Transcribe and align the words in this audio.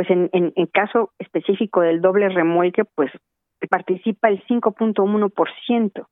pues 0.00 0.08
en, 0.08 0.30
en, 0.32 0.66
caso 0.68 1.12
específico 1.18 1.82
del 1.82 2.00
doble 2.00 2.30
remolque, 2.30 2.86
pues 2.86 3.10
participa 3.68 4.30
el 4.30 4.42
5.1% 4.46 6.06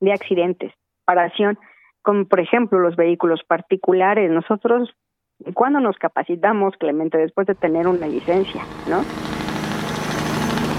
de 0.00 0.12
accidentes, 0.12 0.72
comparación 1.06 1.56
con, 2.02 2.26
por 2.26 2.40
ejemplo, 2.40 2.80
los 2.80 2.96
vehículos 2.96 3.42
particulares. 3.46 4.28
Nosotros, 4.28 4.90
¿cuándo 5.54 5.78
nos 5.78 5.96
capacitamos, 5.98 6.74
Clemente, 6.80 7.16
después 7.16 7.46
de 7.46 7.54
tener 7.54 7.86
una 7.86 8.08
licencia, 8.08 8.64
no? 8.88 9.04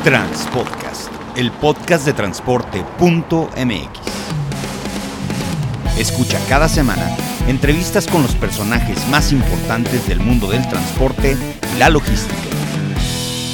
Transpodcast, 0.03 1.37
el 1.37 1.51
podcast 1.61 2.05
de 2.05 2.11
transporte.mx. 2.11 4.09
Escucha 5.97 6.37
cada 6.49 6.67
semana 6.67 7.07
entrevistas 7.47 8.05
con 8.07 8.21
los 8.21 8.35
personajes 8.35 9.07
más 9.07 9.31
importantes 9.31 10.09
del 10.09 10.19
mundo 10.19 10.49
del 10.49 10.67
transporte 10.67 11.37
y 11.73 11.79
la 11.79 11.89
logística. 11.89 12.48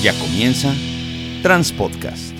Ya 0.06 0.14
comienza 0.20 0.72
Transpodcast. 1.42 2.36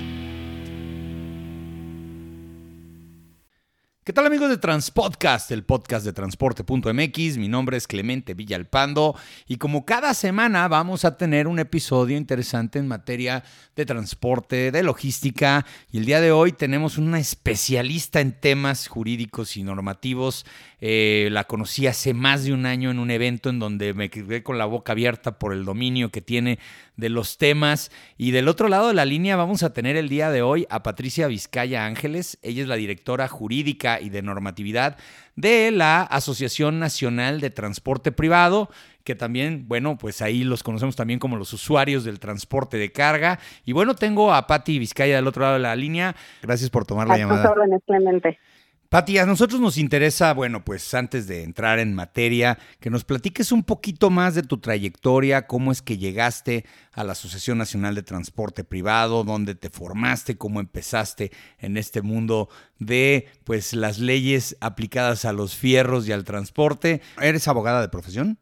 ¿Qué 4.04 4.12
tal 4.12 4.24
amigos 4.24 4.50
de 4.50 4.56
Transpodcast, 4.56 5.50
el 5.50 5.64
podcast 5.64 6.06
de 6.06 6.12
transporte.mx? 6.12 7.38
Mi 7.38 7.48
nombre 7.48 7.76
es 7.76 7.88
Clemente 7.88 8.34
Villalpando 8.34 9.16
y 9.48 9.56
como 9.56 9.84
cada 9.84 10.14
semana 10.14 10.68
vamos 10.68 11.04
a 11.04 11.16
tener 11.16 11.48
un 11.48 11.58
episodio 11.58 12.16
interesante 12.16 12.78
en 12.78 12.86
materia 12.86 13.42
de 13.74 13.84
transporte, 13.84 14.70
de 14.70 14.84
logística 14.84 15.66
y 15.90 15.98
el 15.98 16.04
día 16.04 16.20
de 16.20 16.30
hoy 16.30 16.52
tenemos 16.52 16.98
una 16.98 17.18
especialista 17.18 18.20
en 18.20 18.38
temas 18.38 18.86
jurídicos 18.86 19.56
y 19.56 19.64
normativos. 19.64 20.46
Eh, 20.80 21.28
la 21.32 21.44
conocí 21.44 21.86
hace 21.86 22.12
más 22.12 22.44
de 22.44 22.52
un 22.52 22.66
año 22.66 22.90
en 22.90 22.98
un 22.98 23.10
evento 23.10 23.48
en 23.48 23.58
donde 23.58 23.94
me 23.94 24.10
quedé 24.10 24.42
con 24.42 24.58
la 24.58 24.66
boca 24.66 24.92
abierta 24.92 25.38
por 25.38 25.54
el 25.54 25.64
dominio 25.64 26.10
que 26.10 26.20
tiene 26.20 26.58
de 26.96 27.08
los 27.08 27.38
temas. 27.38 27.90
Y 28.18 28.32
del 28.32 28.48
otro 28.48 28.68
lado 28.68 28.88
de 28.88 28.94
la 28.94 29.04
línea 29.04 29.36
vamos 29.36 29.62
a 29.62 29.72
tener 29.72 29.96
el 29.96 30.08
día 30.08 30.30
de 30.30 30.42
hoy 30.42 30.66
a 30.68 30.82
Patricia 30.82 31.28
Vizcaya 31.28 31.86
Ángeles. 31.86 32.38
Ella 32.42 32.62
es 32.62 32.68
la 32.68 32.76
directora 32.76 33.26
jurídica 33.28 34.00
y 34.00 34.10
de 34.10 34.22
normatividad 34.22 34.98
de 35.34 35.70
la 35.70 36.02
Asociación 36.02 36.78
Nacional 36.78 37.40
de 37.40 37.50
Transporte 37.50 38.12
Privado 38.12 38.70
que 39.06 39.14
también, 39.14 39.68
bueno, 39.68 39.96
pues 39.96 40.20
ahí 40.20 40.42
los 40.42 40.64
conocemos 40.64 40.96
también 40.96 41.20
como 41.20 41.36
los 41.36 41.52
usuarios 41.52 42.02
del 42.02 42.18
transporte 42.18 42.76
de 42.76 42.90
carga. 42.90 43.38
Y 43.64 43.72
bueno, 43.72 43.94
tengo 43.94 44.34
a 44.34 44.48
Patti 44.48 44.80
Vizcaya 44.80 45.14
del 45.14 45.28
otro 45.28 45.42
lado 45.42 45.54
de 45.54 45.60
la 45.60 45.76
línea. 45.76 46.16
Gracias 46.42 46.70
por 46.70 46.84
tomar 46.84 47.06
la 47.06 47.16
llamada. 47.16 47.48
órdenes, 47.48 47.82
Clemente. 47.86 48.40
Pati, 48.88 49.18
a 49.18 49.26
nosotros 49.26 49.60
nos 49.60 49.78
interesa, 49.78 50.32
bueno, 50.32 50.60
pues 50.64 50.94
antes 50.94 51.26
de 51.26 51.42
entrar 51.42 51.80
en 51.80 51.94
materia, 51.94 52.56
que 52.80 52.88
nos 52.88 53.04
platiques 53.04 53.50
un 53.50 53.64
poquito 53.64 54.10
más 54.10 54.34
de 54.34 54.42
tu 54.42 54.58
trayectoria, 54.58 55.46
cómo 55.46 55.72
es 55.72 55.82
que 55.82 55.98
llegaste 55.98 56.64
a 56.92 57.02
la 57.02 57.12
Asociación 57.12 57.58
Nacional 57.58 57.96
de 57.96 58.02
Transporte 58.02 58.62
Privado, 58.62 59.24
dónde 59.24 59.56
te 59.56 59.70
formaste, 59.70 60.38
cómo 60.38 60.60
empezaste 60.60 61.30
en 61.58 61.76
este 61.76 62.02
mundo 62.02 62.48
de, 62.78 63.28
pues, 63.44 63.74
las 63.74 63.98
leyes 63.98 64.56
aplicadas 64.60 65.24
a 65.24 65.32
los 65.32 65.56
fierros 65.56 66.08
y 66.08 66.12
al 66.12 66.24
transporte. 66.24 67.00
¿Eres 67.20 67.48
abogada 67.48 67.80
de 67.80 67.88
profesión? 67.88 68.38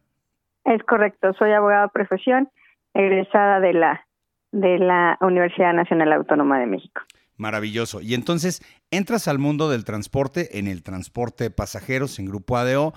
Es 0.65 0.83
correcto, 0.85 1.33
soy 1.39 1.53
abogada 1.53 1.85
de 1.85 1.89
profesión, 1.89 2.51
egresada 2.93 3.61
de 3.61 3.73
la 3.73 4.07
de 4.53 4.79
la 4.79 5.19
Universidad 5.21 5.73
Nacional 5.73 6.13
Autónoma 6.13 6.61
de 6.61 6.67
México. 6.67 7.03
Maravilloso. 7.37 8.01
Y 8.01 8.15
entonces 8.15 8.63
entras 8.93 9.27
al 9.27 9.41
mundo 9.41 9.69
del 9.69 9.85
transporte, 9.85 10.59
en 10.59 10.69
el 10.69 10.85
transporte 10.85 11.45
de 11.45 11.51
pasajeros, 11.51 12.21
en 12.21 12.27
Grupo 12.27 12.57
ADO, 12.57 12.93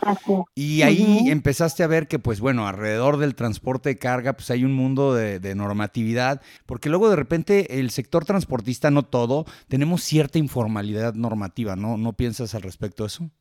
y 0.54 0.84
ahí 0.84 1.30
empezaste 1.30 1.84
a 1.84 1.88
ver 1.88 2.08
que, 2.08 2.20
pues 2.20 2.40
bueno, 2.40 2.68
alrededor 2.68 3.18
del 3.18 3.34
transporte 3.34 3.90
de 3.90 3.98
carga, 3.98 4.34
pues 4.34 4.52
hay 4.52 4.64
un 4.64 4.74
mundo 4.74 5.16
de, 5.16 5.40
de, 5.40 5.56
normatividad, 5.56 6.42
porque 6.68 6.90
luego 6.90 7.10
de 7.10 7.16
repente 7.16 7.80
el 7.80 7.90
sector 7.90 8.26
transportista, 8.26 8.92
no 8.92 9.02
todo, 9.02 9.46
tenemos 9.70 10.04
cierta 10.04 10.38
informalidad 10.38 11.16
normativa, 11.16 11.76
¿no? 11.76 11.98
¿No 11.98 12.14
piensas 12.14 12.54
al 12.54 12.62
respecto 12.62 13.04
de 13.04 13.08
eso? 13.08 13.32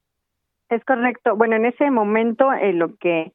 Es 0.71 0.83
correcto. 0.85 1.37
Bueno, 1.37 1.57
en 1.57 1.67
ese 1.67 1.91
momento 1.91 2.53
eh, 2.53 2.73
lo 2.73 2.97
que 2.97 3.33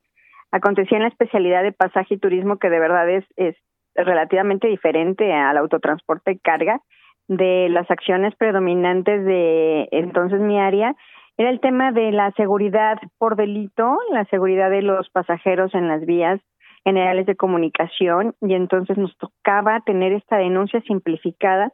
acontecía 0.52 0.98
en 0.98 1.04
la 1.04 1.10
especialidad 1.10 1.64
de 1.64 1.72
pasaje 1.72 2.16
y 2.16 2.20
turismo, 2.20 2.58
que 2.58 2.70
de 2.70 2.80
verdad 2.80 3.10
es, 3.10 3.26
es 3.38 3.56
relativamente 3.96 4.68
diferente 4.68 5.32
al 5.32 5.58
autotransporte 5.58 6.32
de 6.32 6.40
carga, 6.40 6.82
de 7.28 7.70
las 7.70 7.90
acciones 7.90 8.36
predominantes 8.36 9.24
de 9.26 9.88
entonces 9.92 10.40
mi 10.40 10.59
área 10.59 10.96
era 11.38 11.50
el 11.50 11.59
tema 11.59 11.92
de 11.92 12.12
la 12.12 12.32
seguridad 12.32 13.00
por 13.18 13.36
delito, 13.36 13.98
la 14.12 14.26
seguridad 14.26 14.70
de 14.70 14.82
los 14.82 15.09
pasajeros 15.09 15.74
en 15.74 15.88
las 15.88 16.06
vías 16.06 16.40
generales 16.84 17.26
de 17.26 17.36
comunicación 17.36 18.36
y 18.42 18.54
entonces 18.54 18.98
nos 18.98 19.16
tocaba 19.18 19.82
tener 19.82 20.14
esta 20.14 20.38
denuncia 20.38 20.82
simplificada 20.82 21.72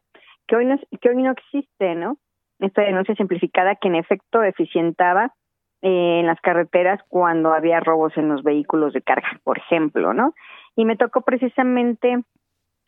que 0.47 0.55
hoy 0.55 0.65
no, 0.65 0.77
que 1.01 1.09
hoy 1.09 1.21
no 1.21 1.31
existe, 1.31 1.95
¿no? 1.95 2.17
Esta 2.59 2.81
denuncia 2.81 3.15
simplificada 3.15 3.75
que 3.75 3.87
en 3.87 3.95
efecto 3.95 4.43
eficientaba 4.43 5.33
eh, 5.81 6.19
en 6.19 6.25
las 6.25 6.39
carreteras 6.41 6.99
cuando 7.07 7.53
había 7.53 7.79
robos 7.79 8.17
en 8.17 8.29
los 8.29 8.43
vehículos 8.43 8.93
de 8.93 9.01
carga, 9.01 9.39
por 9.43 9.57
ejemplo, 9.57 10.13
¿no? 10.13 10.33
Y 10.75 10.85
me 10.85 10.95
tocó 10.95 11.21
precisamente 11.21 12.19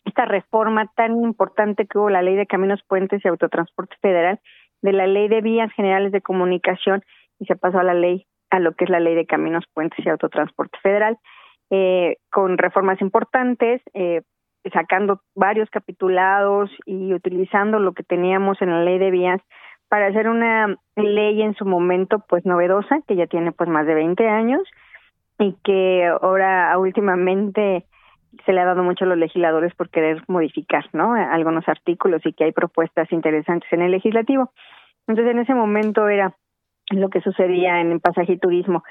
esta 0.06 0.26
reforma 0.26 0.92
tan 0.96 1.24
importante 1.24 1.86
que 1.86 1.98
hubo 1.98 2.10
la 2.10 2.22
ley 2.22 2.36
de 2.36 2.48
caminos, 2.48 2.82
puentes 2.88 3.24
y 3.24 3.28
autotransporte 3.28 3.96
federal, 4.02 4.40
de 4.82 4.94
la 4.94 5.08
ley 5.08 5.28
de 5.28 5.42
vías 5.42 5.72
generales 5.74 6.12
de 6.12 6.22
comunicación 6.22 7.04
y 7.40 7.46
se 7.46 7.56
pasó 7.56 7.80
a 7.80 7.84
la 7.84 7.94
ley, 7.94 8.26
a 8.50 8.60
lo 8.60 8.74
que 8.74 8.86
es 8.86 8.90
la 8.90 9.00
ley 9.00 9.16
de 9.16 9.26
caminos, 9.26 9.66
puentes 9.74 10.06
y 10.06 10.10
autotransporte 10.10 10.78
federal, 10.82 11.18
eh, 11.70 12.18
con 12.32 12.58
reformas 12.58 13.02
importantes, 13.02 13.82
eh, 13.94 14.22
sacando 14.74 15.22
varios 15.36 15.70
capitulados 15.70 16.70
y 16.86 17.14
utilizando 17.14 17.80
lo 17.80 17.94
que 17.94 18.04
teníamos 18.04 18.62
en 18.62 18.72
la 18.72 18.84
ley 18.84 19.00
de 19.00 19.12
vías 19.12 19.42
para 19.88 20.08
hacer 20.08 20.30
una 20.30 20.76
ley 20.96 21.42
en 21.42 21.56
su 21.56 21.66
momento 21.66 22.24
pues 22.28 22.46
novedosa, 22.46 23.02
que 23.08 23.16
ya 23.16 23.28
tiene 23.28 23.52
pues 23.52 23.70
más 23.70 23.86
de 23.88 23.96
20 23.96 24.28
años 24.28 24.62
y 25.40 25.56
que 25.64 26.06
ahora 26.22 26.78
últimamente 26.78 27.86
se 28.46 28.54
le 28.54 28.62
ha 28.62 28.66
dado 28.66 28.84
mucho 28.84 29.06
a 29.06 29.08
los 29.08 29.18
legisladores 29.18 29.74
por 29.76 29.90
querer 29.90 30.24
modificar, 30.28 30.86
¿no? 30.94 31.14
Algunos 31.14 31.68
artículos 31.68 32.26
y 32.26 32.34
que 32.34 32.46
hay 32.46 32.52
propuestas 32.52 33.12
interesantes 33.12 33.72
en 33.74 33.82
el 33.82 33.92
legislativo. 33.92 34.52
Entonces, 35.08 35.32
en 35.32 35.40
ese 35.40 35.56
momento 35.56 36.08
era 36.08 36.36
lo 36.92 37.10
que 37.10 37.22
sucedía 37.22 37.82
en 37.82 37.92
el 37.92 38.00
pasaje 38.00 38.34
y 38.34 38.38
turismo. 38.38 38.84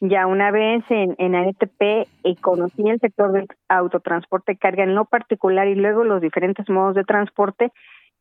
Ya 0.00 0.26
una 0.26 0.50
vez 0.50 0.84
en, 0.90 1.14
en 1.18 1.34
ANTP 1.34 1.80
eh, 1.80 2.06
conocí 2.40 2.88
el 2.88 2.98
sector 3.00 3.32
del 3.32 3.46
autotransporte 3.68 4.56
carga 4.56 4.82
en 4.82 4.94
lo 4.94 5.04
particular 5.04 5.68
y 5.68 5.76
luego 5.76 6.04
los 6.04 6.20
diferentes 6.20 6.68
modos 6.68 6.94
de 6.94 7.04
transporte 7.04 7.72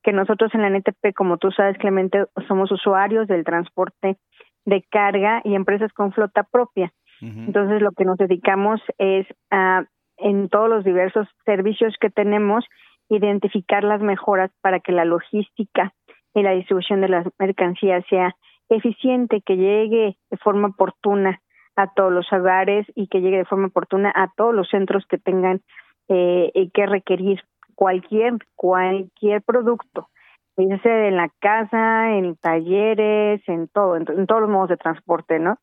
que 0.03 0.11
nosotros 0.11 0.53
en 0.53 0.61
la 0.61 0.69
NTP, 0.69 1.15
como 1.15 1.37
tú 1.37 1.51
sabes, 1.51 1.77
Clemente, 1.77 2.25
somos 2.47 2.71
usuarios 2.71 3.27
del 3.27 3.43
transporte 3.43 4.17
de 4.65 4.83
carga 4.89 5.41
y 5.43 5.55
empresas 5.55 5.91
con 5.93 6.11
flota 6.11 6.43
propia. 6.43 6.91
Entonces, 7.21 7.81
lo 7.81 7.93
que 7.93 8.03
nos 8.03 8.17
dedicamos 8.17 8.81
es 8.97 9.25
a 9.49 9.85
en 10.23 10.47
todos 10.47 10.69
los 10.69 10.83
diversos 10.85 11.27
servicios 11.45 11.95
que 11.99 12.09
tenemos, 12.09 12.65
identificar 13.09 13.83
las 13.83 14.01
mejoras 14.01 14.51
para 14.61 14.79
que 14.79 14.93
la 14.93 15.03
logística 15.03 15.93
y 16.33 16.41
la 16.41 16.51
distribución 16.51 17.01
de 17.01 17.09
las 17.09 17.27
mercancías 17.37 18.05
sea 18.09 18.35
eficiente, 18.69 19.41
que 19.41 19.57
llegue 19.57 20.17
de 20.31 20.37
forma 20.37 20.69
oportuna 20.69 21.41
a 21.75 21.93
todos 21.93 22.11
los 22.11 22.31
hogares 22.31 22.87
y 22.95 23.07
que 23.07 23.19
llegue 23.19 23.37
de 23.37 23.45
forma 23.45 23.67
oportuna 23.67 24.11
a 24.15 24.31
todos 24.35 24.55
los 24.55 24.69
centros 24.69 25.05
que 25.07 25.17
tengan 25.17 25.61
eh, 26.07 26.51
que 26.73 26.85
requerir 26.85 27.41
cualquier 27.75 28.37
cualquier 28.55 29.41
producto, 29.41 30.09
sea 30.55 31.07
en 31.07 31.17
la 31.17 31.29
casa, 31.39 32.15
en 32.15 32.35
talleres, 32.37 33.41
en 33.47 33.67
todo, 33.67 33.97
en 33.97 34.25
todos 34.27 34.41
los 34.41 34.49
modos 34.49 34.69
de 34.69 34.77
transporte, 34.77 35.39
¿no? 35.39 35.57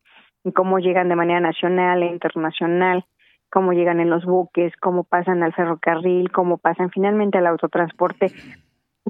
Y 0.44 0.52
cómo 0.52 0.78
llegan 0.78 1.08
de 1.08 1.16
manera 1.16 1.40
nacional 1.40 2.02
e 2.02 2.06
internacional 2.06 3.06
cómo 3.50 3.72
llegan 3.72 4.00
en 4.00 4.10
los 4.10 4.24
buques, 4.24 4.72
cómo 4.80 5.04
pasan 5.04 5.42
al 5.42 5.52
ferrocarril, 5.52 6.30
cómo 6.30 6.58
pasan 6.58 6.90
finalmente 6.90 7.38
al 7.38 7.46
autotransporte. 7.46 8.26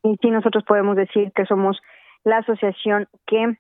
Y 0.03 0.17
sí, 0.21 0.31
nosotros 0.31 0.65
podemos 0.65 0.97
decir 0.97 1.33
que 1.35 1.47
somos 1.47 1.81
la 2.25 2.39
asociación 2.39 3.09
que 3.27 3.59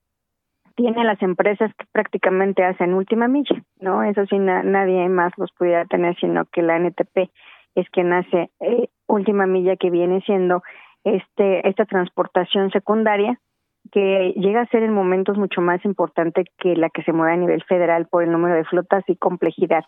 tiene 0.76 1.04
las 1.04 1.20
empresas 1.22 1.72
que 1.76 1.86
prácticamente 1.92 2.64
hacen 2.64 2.94
última 2.94 3.28
milla, 3.28 3.62
¿no? 3.80 4.02
Eso 4.02 4.24
sí, 4.26 4.38
nadie 4.38 5.08
más 5.08 5.32
los 5.36 5.52
pudiera 5.52 5.84
tener, 5.84 6.16
sino 6.18 6.46
que 6.46 6.62
la 6.62 6.78
NTP 6.78 7.30
es 7.74 7.88
quien 7.90 8.12
hace 8.12 8.50
eh, 8.60 8.88
última 9.06 9.46
milla 9.46 9.76
que 9.76 9.90
viene 9.90 10.20
siendo 10.22 10.62
este 11.04 11.68
esta 11.68 11.84
transportación 11.84 12.70
secundaria 12.70 13.38
que 13.92 14.34
llega 14.36 14.62
a 14.62 14.66
ser 14.66 14.82
en 14.82 14.92
momentos 14.92 15.38
mucho 15.38 15.60
más 15.60 15.84
importante 15.84 16.44
que 16.58 16.76
la 16.76 16.90
que 16.90 17.02
se 17.02 17.12
mueve 17.12 17.32
a 17.32 17.36
nivel 17.36 17.62
federal 17.64 18.06
por 18.06 18.22
el 18.22 18.30
número 18.30 18.54
de 18.54 18.64
flotas 18.64 19.04
y 19.08 19.16
complejidad 19.16 19.84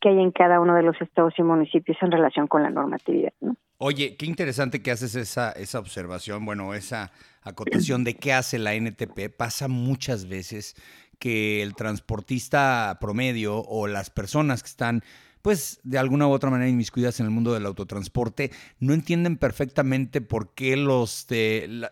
que 0.00 0.08
hay 0.08 0.20
en 0.20 0.30
cada 0.30 0.60
uno 0.60 0.74
de 0.74 0.82
los 0.82 1.00
estados 1.00 1.34
y 1.38 1.42
municipios 1.42 1.98
en 2.00 2.10
relación 2.10 2.46
con 2.46 2.62
la 2.62 2.70
normatividad. 2.70 3.32
¿no? 3.40 3.56
Oye, 3.78 4.16
qué 4.16 4.26
interesante 4.26 4.82
que 4.82 4.90
haces 4.90 5.14
esa, 5.14 5.52
esa 5.52 5.78
observación, 5.78 6.44
bueno, 6.44 6.74
esa 6.74 7.12
acotación 7.42 8.04
de 8.04 8.14
qué 8.14 8.32
hace 8.32 8.58
la 8.58 8.74
NTP. 8.74 9.34
Pasa 9.36 9.68
muchas 9.68 10.28
veces 10.28 10.74
que 11.18 11.62
el 11.62 11.74
transportista 11.74 12.98
promedio 13.00 13.58
o 13.60 13.86
las 13.86 14.10
personas 14.10 14.62
que 14.62 14.68
están 14.68 15.02
pues 15.42 15.80
de 15.82 15.98
alguna 15.98 16.26
u 16.26 16.32
otra 16.32 16.50
manera 16.50 16.68
inmiscuidas 16.68 17.20
en 17.20 17.26
el 17.26 17.32
mundo 17.32 17.52
del 17.52 17.66
autotransporte, 17.66 18.50
no 18.78 18.94
entienden 18.94 19.36
perfectamente 19.36 20.20
por 20.20 20.54
qué 20.54 20.76
los 20.76 21.26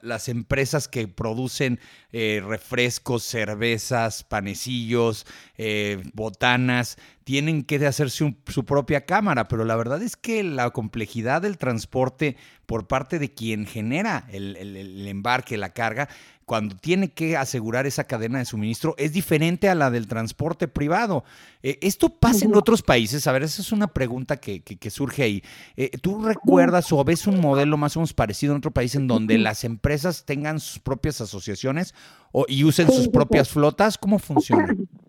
las 0.03 0.29
empresas 0.29 0.89
que 0.89 1.09
producen 1.09 1.81
eh, 2.13 2.43
refrescos, 2.47 3.23
cervezas, 3.23 4.25
panecillos, 4.25 5.27
eh, 5.57 6.03
botanas, 6.15 6.97
tienen 7.25 7.63
que 7.65 7.87
hacerse 7.87 8.35
su 8.47 8.65
propia 8.65 9.05
cámara, 9.05 9.49
pero 9.49 9.65
la 9.65 9.77
verdad 9.77 10.03
es 10.03 10.17
que 10.17 10.43
la 10.43 10.71
complejidad 10.71 11.43
del 11.43 11.59
transporte 11.59 12.37
por 12.69 12.87
parte 12.87 13.19
de 13.19 13.33
quien 13.33 13.65
genera 13.65 14.27
el, 14.31 15.07
embarque, 15.09 15.57
la 15.57 15.71
carga, 15.71 16.07
cuando 16.49 16.75
tiene 16.77 17.11
que 17.11 17.37
asegurar 17.37 17.87
esa 17.87 18.05
cadena 18.05 18.39
de 18.39 18.47
suministro, 18.47 18.95
es 18.97 19.13
diferente 19.13 19.69
a 19.69 19.75
la 19.75 19.91
del 19.91 20.09
transporte 20.09 20.67
privado. 20.67 21.23
Eh, 21.63 21.79
¿Esto 21.83 22.09
pasa 22.09 22.47
en 22.47 22.57
otros 22.57 22.83
países? 22.83 23.27
A 23.27 23.33
ver, 23.33 23.43
esa 23.43 23.61
es 23.61 23.71
una 23.71 23.89
pregunta 23.89 24.39
que, 24.39 24.63
surge 24.89 25.23
ahí. 25.23 25.43
Eh, 25.77 25.91
¿Tú 26.03 26.25
recuerdas 26.25 26.91
o 26.91 27.05
ves 27.05 27.27
un 27.27 27.39
modelo 27.41 27.77
más 27.77 27.97
o 27.97 28.01
menos 28.01 28.15
parecido 28.15 28.55
en 28.55 28.59
otro 28.59 28.71
país 28.71 28.95
en 28.95 29.07
donde 29.07 29.37
las 29.37 29.63
empresas 29.63 30.25
tengan 30.25 30.59
sus 30.59 30.79
propias 30.79 31.21
asociaciones 31.21 31.95
o, 32.33 32.47
y 32.49 32.65
usen 32.65 32.89
sus 32.89 33.09
propias 33.09 33.51
flotas? 33.51 33.99
¿Cómo 33.99 34.19
funciona? 34.19 34.67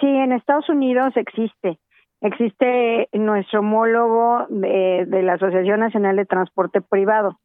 Sí, 0.00 0.06
en 0.06 0.32
Estados 0.32 0.66
Unidos 0.70 1.12
existe. 1.14 1.78
Existe 2.22 3.10
nuestro 3.12 3.60
homólogo 3.60 4.46
de, 4.48 5.06
la 5.22 5.34
Asociación 5.34 5.80
Nacional 5.80 6.16
de 6.16 6.24
Transporte 6.24 6.80
Privado, 6.80 7.38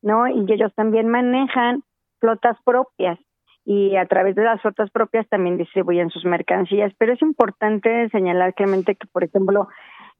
¿no? 0.00 0.26
Y 0.26 0.50
ellos 0.50 0.72
también 0.74 1.08
manejan 1.08 1.82
flotas 2.22 2.56
propias 2.64 3.18
y 3.64 3.96
a 3.96 4.06
través 4.06 4.36
de 4.36 4.44
las 4.44 4.62
flotas 4.62 4.90
propias 4.90 5.28
también 5.28 5.58
distribuyen 5.58 6.10
sus 6.10 6.24
mercancías. 6.24 6.92
Pero 6.98 7.12
es 7.12 7.22
importante 7.22 8.08
señalar 8.10 8.54
claramente 8.54 8.94
que, 8.94 9.06
por 9.08 9.24
ejemplo, 9.24 9.68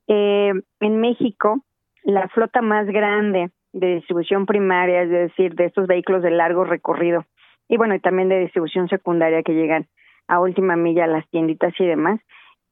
eh, 0.08 0.52
en 0.80 1.00
México, 1.00 1.60
la 2.02 2.28
flota 2.28 2.60
más 2.60 2.86
grande 2.86 3.50
de 3.72 3.94
distribución 3.96 4.46
primaria, 4.46 5.02
es 5.02 5.10
decir, 5.10 5.54
de 5.54 5.66
estos 5.66 5.86
vehículos 5.86 6.22
de 6.22 6.32
largo 6.32 6.64
recorrido, 6.64 7.24
y 7.68 7.76
bueno, 7.76 7.94
y 7.94 8.00
también 8.00 8.28
de 8.28 8.40
distribución 8.40 8.88
secundaria 8.88 9.42
que 9.42 9.54
llegan 9.54 9.86
a 10.28 10.40
última 10.40 10.76
milla, 10.76 11.06
las 11.06 11.28
tienditas 11.30 11.72
y 11.78 11.86
demás, 11.86 12.20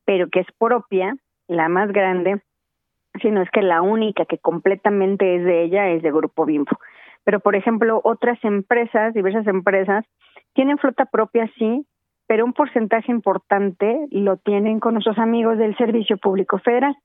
pero 0.05 0.29
que 0.29 0.41
es 0.41 0.47
propia, 0.59 1.15
la 1.49 1.69
más 1.69 1.91
grande, 1.93 2.43
sino 3.23 3.43
es 3.43 3.51
que 3.51 3.63
la 3.63 3.83
única 3.83 4.25
que 4.25 4.39
completamente 4.39 5.37
es 5.37 5.45
de 5.45 5.63
ella 5.63 5.89
es 5.91 6.03
de 6.03 6.13
Grupo 6.13 6.45
Bimbo. 6.45 6.77
Pero, 7.25 7.41
por 7.41 7.55
ejemplo, 7.55 8.01
otras 8.05 8.43
empresas, 8.45 9.15
diversas 9.15 9.47
empresas, 9.47 10.05
tienen 10.55 10.79
flota 10.79 11.07
propia, 11.07 11.51
sí, 11.59 11.87
pero 12.27 12.45
un 12.45 12.53
porcentaje 12.53 13.11
importante 13.11 14.07
lo 14.11 14.37
tienen 14.37 14.81
con 14.81 14.95
nuestros 14.95 15.19
amigos 15.19 15.59
del 15.59 15.77
Servicio 15.77 16.17
Público 16.17 16.59
Federal. 16.59 16.97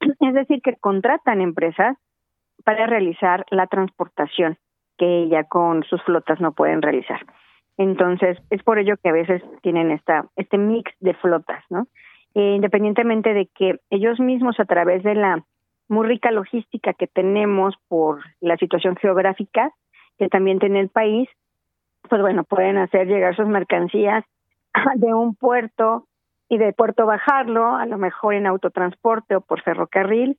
Es 0.20 0.34
decir, 0.34 0.60
que 0.62 0.76
contratan 0.76 1.40
empresas 1.40 1.96
para 2.64 2.86
realizar 2.86 3.44
la 3.50 3.66
transportación 3.66 4.58
que 4.98 5.28
ya 5.28 5.44
con 5.44 5.84
sus 5.84 6.02
flotas 6.02 6.40
no 6.40 6.52
pueden 6.52 6.82
realizar. 6.82 7.20
Entonces, 7.76 8.38
es 8.50 8.62
por 8.62 8.78
ello 8.78 8.96
que 9.02 9.10
a 9.10 9.12
veces 9.12 9.42
tienen 9.62 9.90
esta, 9.90 10.26
este 10.36 10.58
mix 10.58 10.90
de 11.00 11.14
flotas, 11.14 11.62
¿no? 11.68 11.86
Eh, 12.34 12.54
independientemente 12.56 13.34
de 13.34 13.46
que 13.54 13.80
ellos 13.90 14.18
mismos 14.20 14.58
a 14.58 14.64
través 14.64 15.02
de 15.02 15.14
la 15.14 15.44
muy 15.88 16.06
rica 16.06 16.30
logística 16.30 16.92
que 16.92 17.06
tenemos 17.06 17.74
por 17.88 18.20
la 18.40 18.56
situación 18.56 18.96
geográfica 18.96 19.72
que 20.18 20.28
también 20.28 20.58
tiene 20.58 20.80
el 20.80 20.88
país, 20.88 21.28
pues 22.08 22.20
bueno, 22.20 22.44
pueden 22.44 22.78
hacer 22.78 23.06
llegar 23.06 23.36
sus 23.36 23.46
mercancías 23.46 24.24
de 24.96 25.12
un 25.12 25.34
puerto 25.34 26.06
y 26.48 26.58
de 26.58 26.72
puerto 26.72 27.06
bajarlo, 27.06 27.74
a 27.76 27.86
lo 27.86 27.98
mejor 27.98 28.34
en 28.34 28.46
autotransporte 28.46 29.36
o 29.36 29.40
por 29.40 29.62
ferrocarril, 29.62 30.38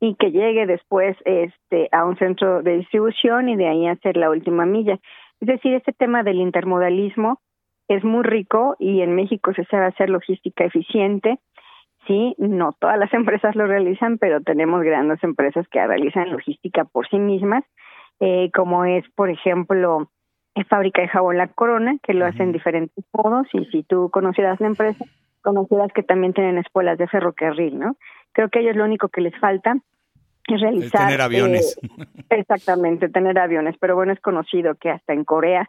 y 0.00 0.16
que 0.16 0.32
llegue 0.32 0.66
después 0.66 1.16
este 1.24 1.88
a 1.92 2.04
un 2.04 2.16
centro 2.16 2.62
de 2.62 2.78
distribución 2.78 3.48
y 3.48 3.56
de 3.56 3.68
ahí 3.68 3.86
hacer 3.86 4.16
la 4.16 4.30
última 4.30 4.66
milla. 4.66 4.98
Es 5.40 5.46
decir, 5.46 5.74
este 5.74 5.92
tema 5.92 6.22
del 6.24 6.40
intermodalismo 6.40 7.40
es 7.88 8.02
muy 8.02 8.24
rico 8.24 8.74
y 8.78 9.02
en 9.02 9.14
México 9.14 9.52
se 9.54 9.64
sabe 9.66 9.86
hacer 9.86 10.10
logística 10.10 10.64
eficiente. 10.64 11.38
Sí, 12.06 12.34
no 12.38 12.72
todas 12.78 12.98
las 12.98 13.12
empresas 13.14 13.54
lo 13.56 13.66
realizan, 13.66 14.18
pero 14.18 14.40
tenemos 14.40 14.82
grandes 14.82 15.22
empresas 15.22 15.66
que 15.68 15.84
realizan 15.86 16.30
logística 16.30 16.84
por 16.84 17.08
sí 17.08 17.18
mismas, 17.18 17.64
eh, 18.20 18.50
como 18.54 18.84
es, 18.84 19.04
por 19.14 19.30
ejemplo, 19.30 20.08
en 20.54 20.64
Fábrica 20.66 21.02
de 21.02 21.08
Jabón 21.08 21.38
La 21.38 21.48
Corona, 21.48 21.96
que 22.02 22.14
lo 22.14 22.26
hacen 22.26 22.52
diferentes 22.52 23.04
modos, 23.12 23.46
y 23.52 23.64
si 23.66 23.82
tú 23.82 24.10
conocieras 24.10 24.60
la 24.60 24.66
empresa, 24.66 25.04
conocerás 25.42 25.92
que 25.92 26.02
también 26.02 26.34
tienen 26.34 26.58
escuelas 26.58 26.98
de 26.98 27.08
ferrocarril, 27.08 27.78
¿no? 27.78 27.96
Creo 28.32 28.48
que 28.48 28.58
a 28.58 28.62
ellos 28.62 28.76
lo 28.76 28.84
único 28.84 29.08
que 29.08 29.22
les 29.22 29.36
falta 29.38 29.76
realizar. 30.46 31.06
tener 31.06 31.20
aviones. 31.20 31.78
Eh, 31.82 32.04
exactamente, 32.30 33.08
tener 33.08 33.38
aviones. 33.38 33.76
Pero 33.80 33.94
bueno, 33.94 34.12
es 34.12 34.20
conocido 34.20 34.74
que 34.74 34.90
hasta 34.90 35.12
en 35.12 35.24
Corea 35.24 35.68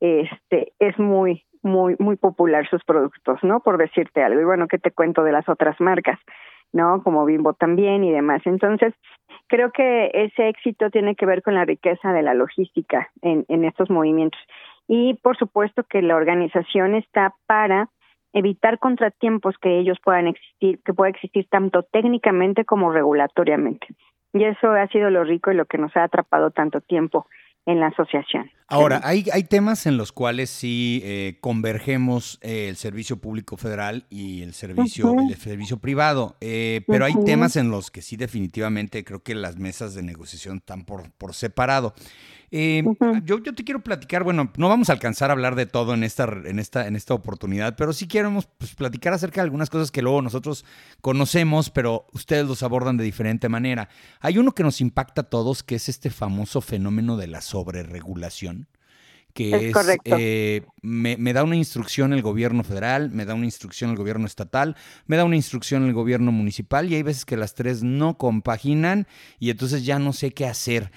este 0.00 0.72
es 0.78 0.98
muy, 0.98 1.44
muy, 1.64 1.96
muy 1.98 2.16
popular 2.16 2.68
sus 2.68 2.84
productos, 2.84 3.42
¿no? 3.42 3.60
Por 3.60 3.78
decirte 3.78 4.22
algo. 4.22 4.40
Y 4.40 4.44
bueno, 4.44 4.68
¿qué 4.68 4.78
te 4.78 4.90
cuento 4.90 5.24
de 5.24 5.32
las 5.32 5.48
otras 5.48 5.80
marcas? 5.80 6.18
¿no? 6.74 7.02
Como 7.02 7.24
Bimbo 7.24 7.54
también 7.54 8.04
y 8.04 8.12
demás. 8.12 8.42
Entonces, 8.44 8.92
creo 9.46 9.70
que 9.70 10.10
ese 10.12 10.48
éxito 10.48 10.90
tiene 10.90 11.14
que 11.14 11.24
ver 11.24 11.42
con 11.42 11.54
la 11.54 11.64
riqueza 11.64 12.12
de 12.12 12.22
la 12.22 12.34
logística 12.34 13.10
en, 13.22 13.44
en 13.48 13.64
estos 13.64 13.88
movimientos. 13.90 14.40
Y 14.88 15.14
por 15.22 15.36
supuesto 15.38 15.84
que 15.84 16.02
la 16.02 16.16
organización 16.16 16.94
está 16.94 17.34
para 17.46 17.88
evitar 18.32 18.80
contratiempos 18.80 19.56
que 19.58 19.78
ellos 19.78 19.98
puedan 20.02 20.26
existir, 20.26 20.80
que 20.84 20.92
pueda 20.92 21.10
existir 21.10 21.46
tanto 21.48 21.84
técnicamente 21.84 22.64
como 22.64 22.92
regulatoriamente. 22.92 23.86
Y 24.32 24.42
eso 24.42 24.72
ha 24.72 24.88
sido 24.88 25.10
lo 25.10 25.22
rico 25.22 25.52
y 25.52 25.54
lo 25.54 25.66
que 25.66 25.78
nos 25.78 25.96
ha 25.96 26.02
atrapado 26.02 26.50
tanto 26.50 26.80
tiempo 26.80 27.28
en 27.66 27.80
la 27.80 27.88
asociación. 27.88 28.50
Ahora, 28.66 29.00
hay, 29.04 29.26
hay 29.32 29.44
temas 29.44 29.86
en 29.86 29.96
los 29.96 30.12
cuales 30.12 30.50
sí 30.50 31.00
eh, 31.04 31.38
convergemos 31.40 32.38
eh, 32.42 32.68
el 32.68 32.76
servicio 32.76 33.18
público 33.18 33.56
federal 33.56 34.04
y 34.10 34.42
el 34.42 34.52
servicio, 34.54 35.14
el 35.28 35.36
servicio 35.36 35.78
privado, 35.78 36.36
eh, 36.40 36.82
pero 36.86 37.04
hay 37.04 37.14
temas 37.24 37.56
en 37.56 37.70
los 37.70 37.90
que 37.90 38.02
sí 38.02 38.16
definitivamente 38.16 39.04
creo 39.04 39.22
que 39.22 39.34
las 39.34 39.58
mesas 39.58 39.94
de 39.94 40.02
negociación 40.02 40.58
están 40.58 40.84
por, 40.84 41.10
por 41.12 41.34
separado. 41.34 41.94
Eh, 42.56 42.84
yo, 43.24 43.42
yo 43.42 43.52
te 43.52 43.64
quiero 43.64 43.82
platicar, 43.82 44.22
bueno, 44.22 44.52
no 44.56 44.68
vamos 44.68 44.88
a 44.88 44.92
alcanzar 44.92 45.28
a 45.28 45.32
hablar 45.32 45.56
de 45.56 45.66
todo 45.66 45.92
en 45.92 46.04
esta, 46.04 46.22
en 46.44 46.60
esta, 46.60 46.86
en 46.86 46.94
esta 46.94 47.12
oportunidad, 47.12 47.74
pero 47.74 47.92
sí 47.92 48.06
queremos 48.06 48.46
pues, 48.46 48.76
platicar 48.76 49.12
acerca 49.12 49.40
de 49.40 49.46
algunas 49.46 49.70
cosas 49.70 49.90
que 49.90 50.02
luego 50.02 50.22
nosotros 50.22 50.64
conocemos, 51.00 51.70
pero 51.70 52.06
ustedes 52.12 52.46
los 52.46 52.62
abordan 52.62 52.96
de 52.96 53.02
diferente 53.02 53.48
manera. 53.48 53.88
Hay 54.20 54.38
uno 54.38 54.52
que 54.52 54.62
nos 54.62 54.80
impacta 54.80 55.22
a 55.22 55.24
todos, 55.24 55.64
que 55.64 55.74
es 55.74 55.88
este 55.88 56.10
famoso 56.10 56.60
fenómeno 56.60 57.16
de 57.16 57.26
la 57.26 57.40
sobreregulación 57.40 58.68
que 59.32 59.70
es, 59.70 59.76
eh, 60.04 60.62
me, 60.80 61.16
me, 61.16 61.32
da 61.32 61.42
una 61.42 61.56
instrucción 61.56 62.12
el 62.12 62.22
gobierno 62.22 62.62
federal, 62.62 63.10
me 63.10 63.24
da 63.24 63.34
una 63.34 63.46
instrucción 63.46 63.90
el 63.90 63.96
gobierno 63.96 64.26
estatal, 64.26 64.76
me 65.06 65.16
da 65.16 65.24
una 65.24 65.34
instrucción 65.34 65.84
el 65.84 65.92
gobierno 65.92 66.30
municipal 66.30 66.88
y 66.88 66.94
hay 66.94 67.02
veces 67.02 67.24
que 67.24 67.36
las 67.36 67.54
tres 67.54 67.82
no 67.82 68.16
compaginan 68.16 69.08
y 69.40 69.50
entonces 69.50 69.84
ya 69.84 69.98
no 69.98 70.12
sé 70.12 70.30
qué 70.30 70.46
hacer. 70.46 70.92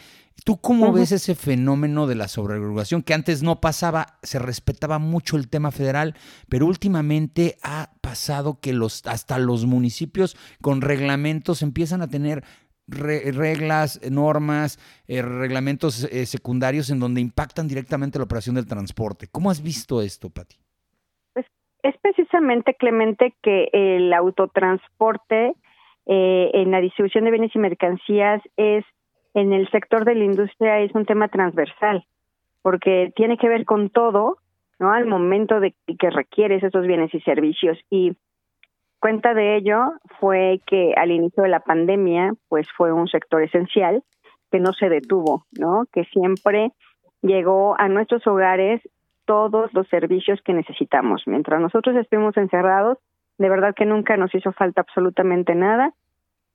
¿Tú 0.46 0.62
cómo 0.62 0.94
ves 0.94 1.12
ese 1.12 1.36
fenómeno 1.36 2.08
de 2.08 2.16
la 2.16 2.28
sobreregulación 2.28 3.02
que 3.02 3.14
antes 3.14 3.44
no 3.44 3.60
pasaba, 3.60 4.18
se 4.22 4.40
respetaba 4.40 5.00
mucho 5.00 5.36
el 5.36 5.50
tema 5.50 5.72
federal, 5.72 6.16
pero 6.48 6.66
últimamente 6.66 7.58
ha 7.64 7.92
pasado 8.02 8.60
que 8.62 8.72
los 8.72 9.06
hasta 9.08 9.40
los 9.40 9.66
municipios 9.66 10.38
con 10.62 10.82
reglamentos 10.82 11.62
empiezan 11.62 12.02
a 12.02 12.08
tener 12.08 12.44
reglas, 12.88 14.00
normas, 14.10 14.80
eh, 15.08 15.22
reglamentos 15.22 16.06
eh, 16.06 16.26
secundarios 16.26 16.90
en 16.90 17.00
donde 17.00 17.22
impactan 17.22 17.68
directamente 17.68 18.18
la 18.18 18.26
operación 18.26 18.56
del 18.56 18.68
transporte? 18.68 19.28
¿Cómo 19.30 19.52
has 19.52 19.62
visto 19.62 20.02
esto, 20.02 20.30
Pati? 20.30 20.56
Pues 21.34 21.46
es 21.84 21.96
precisamente, 22.02 22.76
Clemente, 22.76 23.36
que 23.44 23.70
el 23.74 24.14
autotransporte 24.14 25.54
eh, 26.06 26.52
en 26.54 26.72
la 26.72 26.80
distribución 26.80 27.26
de 27.26 27.32
bienes 27.32 27.54
y 27.54 27.60
mercancías 27.60 28.42
es 28.56 28.86
en 29.38 29.54
el 29.54 29.70
sector 29.70 30.04
de 30.04 30.16
la 30.16 30.24
industria 30.24 30.80
es 30.80 30.94
un 30.96 31.06
tema 31.06 31.28
transversal, 31.28 32.04
porque 32.64 33.14
tiene 33.16 33.38
que 33.38 33.48
ver 33.48 33.66
con 33.66 33.92
todo, 33.92 34.38
¿no? 34.80 34.92
Al 34.92 35.06
momento 35.06 35.60
de 35.60 35.76
que 36.00 36.10
requieres 36.10 36.64
esos 36.64 36.88
bienes 36.88 37.14
y 37.14 37.22
servicios. 37.22 37.78
Y 37.92 38.18
cuenta 39.00 39.36
de 39.36 39.56
ello 39.58 39.92
fue 40.20 40.60
que 40.66 40.96
al 40.98 41.12
inicio 41.12 41.44
de 41.44 41.50
la 41.50 41.60
pandemia, 41.60 42.34
pues 42.50 42.68
fue 42.76 42.92
un 42.92 43.08
sector 43.08 43.44
esencial 43.44 44.04
que 44.52 44.60
no 44.60 44.74
se 44.74 44.90
detuvo, 44.90 45.46
¿no? 45.52 45.86
Que 45.94 46.06
siempre 46.06 46.72
llegó 47.22 47.80
a 47.80 47.90
nuestros 47.90 48.26
hogares 48.26 48.82
todos 49.26 49.72
los 49.76 49.88
servicios 49.90 50.42
que 50.42 50.54
necesitamos. 50.54 51.22
Mientras 51.28 51.62
nosotros 51.62 51.96
estuvimos 51.96 52.36
encerrados, 52.38 52.98
de 53.38 53.50
verdad 53.50 53.76
que 53.76 53.86
nunca 53.86 54.18
nos 54.18 54.34
hizo 54.34 54.52
falta 54.52 54.82
absolutamente 54.82 55.54
nada 55.54 55.94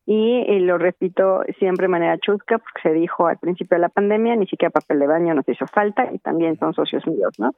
y, 0.05 0.59
lo 0.61 0.79
repito 0.79 1.43
siempre 1.59 1.85
de 1.85 1.91
manera 1.91 2.19
chusca 2.19 2.59
porque 2.59 2.81
se 2.83 2.93
dijo 2.93 3.29
al 3.29 3.39
principio 3.39 3.77
de 3.77 3.83
la 3.83 3.89
pandemia 3.89 4.35
ni 4.35 4.47
siquiera 4.47 4.71
papel 4.71 4.99
de 4.99 5.07
baño 5.07 5.35
nos 5.35 5.49
hizo 5.49 5.67
falta 5.69 6.11
y 6.13 6.19
también 6.19 6.59
son 6.59 6.75
socios 6.75 7.07
míos, 7.07 7.33
¿no? 7.39 7.53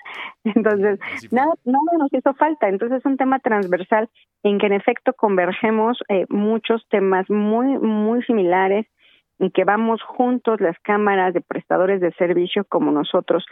Entonces, 0.44 0.98
nada, 1.32 1.52
nada 1.64 1.98
nos 1.98 2.12
hizo 2.12 2.34
falta. 2.34 2.68
Entonces 2.68 2.98
es 2.98 3.06
un 3.06 3.16
tema 3.16 3.38
transversal 3.38 4.10
en 4.42 4.58
que 4.58 4.66
en 4.66 4.74
efecto 4.74 5.14
convergemos 5.14 5.98
eh, 6.08 6.26
muchos 6.28 6.86
temas 6.90 7.28
muy, 7.30 7.78
muy 7.78 8.22
similares 8.24 8.86
y 9.38 9.50
que 9.50 9.64
vamos 9.64 10.02
juntos 10.02 10.60
las 10.60 10.78
cámaras 10.80 11.32
de 11.32 11.40
prestadores 11.40 12.00
de 12.00 12.12
servicio 12.12 12.64
como 12.68 12.92
nosotros 12.92 13.44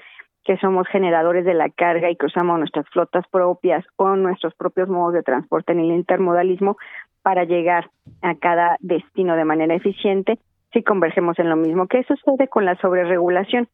que 0.45 0.57
somos 0.59 0.89
generadores 0.89 1.45
de 1.45 1.55
la 1.55 1.71
carga 1.71 2.11
y 2.11 2.17
que 2.17 2.27
usamos 2.27 2.59
nuestras 2.59 2.89
flotas 2.89 3.25
propias 3.31 3.85
o 3.97 4.17
nuestros 4.17 4.55
propios 4.55 4.89
modos 4.89 5.15
de 5.15 5.23
transporte 5.23 5.73
en 5.73 5.81
el 5.81 5.93
intermodalismo 5.93 6.77
para 7.23 7.45
llegar 7.45 7.91
a 8.21 8.35
cada 8.35 8.77
destino 8.81 9.37
de 9.37 9.45
manera 9.45 9.75
eficiente 9.75 10.39
si 10.73 10.83
convergemos 10.83 11.39
en 11.39 11.51
lo 11.51 11.57
mismo. 11.57 11.87
¿Qué 11.87 12.03
sucede 12.05 12.49
con 12.49 12.65
la 12.65 12.77
sobreregulación? 12.77 13.69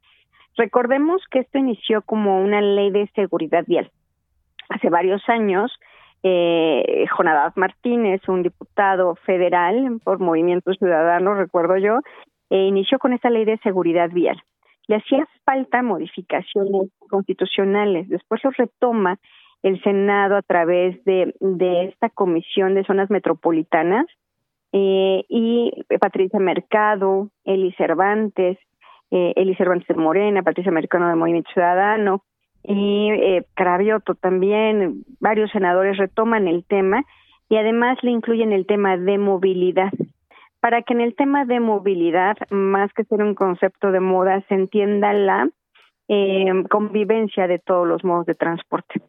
Recordemos 0.57 1.23
que 1.31 1.40
esto 1.40 1.59
inició 1.59 2.02
como 2.02 2.43
una 2.43 2.61
ley 2.61 2.90
de 2.90 3.09
seguridad 3.14 3.64
vial. 3.67 3.90
Hace 4.69 4.90
varios 4.90 5.23
años, 5.28 5.73
eh, 6.23 7.07
Jonadaz 7.17 7.57
Martínez, 7.57 8.21
un 8.28 8.43
diputado 8.43 9.14
federal 9.25 10.00
por 10.02 10.19
Movimiento 10.19 10.75
Ciudadano, 10.75 11.35
recuerdo 11.35 11.76
yo, 11.76 12.00
eh, 12.50 12.64
inició 12.67 12.99
con 12.99 13.12
esta 13.12 13.31
ley 13.31 13.45
de 13.45 13.59
seguridad 13.59 14.11
vial. 14.11 14.43
Le 14.88 14.97
hacía 14.97 15.28
falta 15.45 15.83
modificaciones 15.83 16.90
constitucionales. 17.09 18.09
Después 18.09 18.43
lo 18.43 18.50
retoma 18.50 19.19
el 19.62 19.82
Senado 19.82 20.36
a 20.36 20.42
través 20.42 21.02
de, 21.04 21.34
de 21.40 21.84
esta 21.84 22.08
comisión 22.10 22.74
de 22.74 22.84
zonas 22.84 23.10
metropolitanas 23.10 24.06
eh, 24.72 25.24
y 25.28 25.72
Patricia 26.00 26.38
Mercado, 26.38 27.30
Eli 27.44 27.72
Cervantes, 27.72 28.58
eh, 29.10 29.32
Eli 29.36 29.54
Cervantes 29.56 29.88
de 29.88 30.02
Morena, 30.02 30.42
Patricia 30.42 30.72
Mercado 30.72 31.08
de 31.08 31.14
Movimiento 31.14 31.50
Ciudadano 31.52 32.22
y 32.62 33.10
eh, 33.10 33.44
Carabioto 33.54 34.14
también, 34.14 35.04
varios 35.20 35.50
senadores 35.50 35.96
retoman 35.96 36.48
el 36.48 36.64
tema 36.64 37.02
y 37.48 37.56
además 37.56 37.98
le 38.02 38.10
incluyen 38.10 38.52
el 38.52 38.66
tema 38.66 38.96
de 38.96 39.16
movilidad 39.16 39.92
para 40.60 40.82
que 40.82 40.92
en 40.92 41.00
el 41.00 41.14
tema 41.14 41.44
de 41.44 41.60
movilidad, 41.60 42.36
más 42.50 42.92
que 42.92 43.04
ser 43.04 43.22
un 43.22 43.34
concepto 43.34 43.92
de 43.92 44.00
moda, 44.00 44.42
se 44.48 44.54
entienda 44.54 45.12
la 45.12 45.48
eh, 46.08 46.64
convivencia 46.68 47.46
de 47.46 47.58
todos 47.58 47.86
los 47.86 48.04
modos 48.04 48.26
de 48.26 48.34
transporte. 48.34 49.00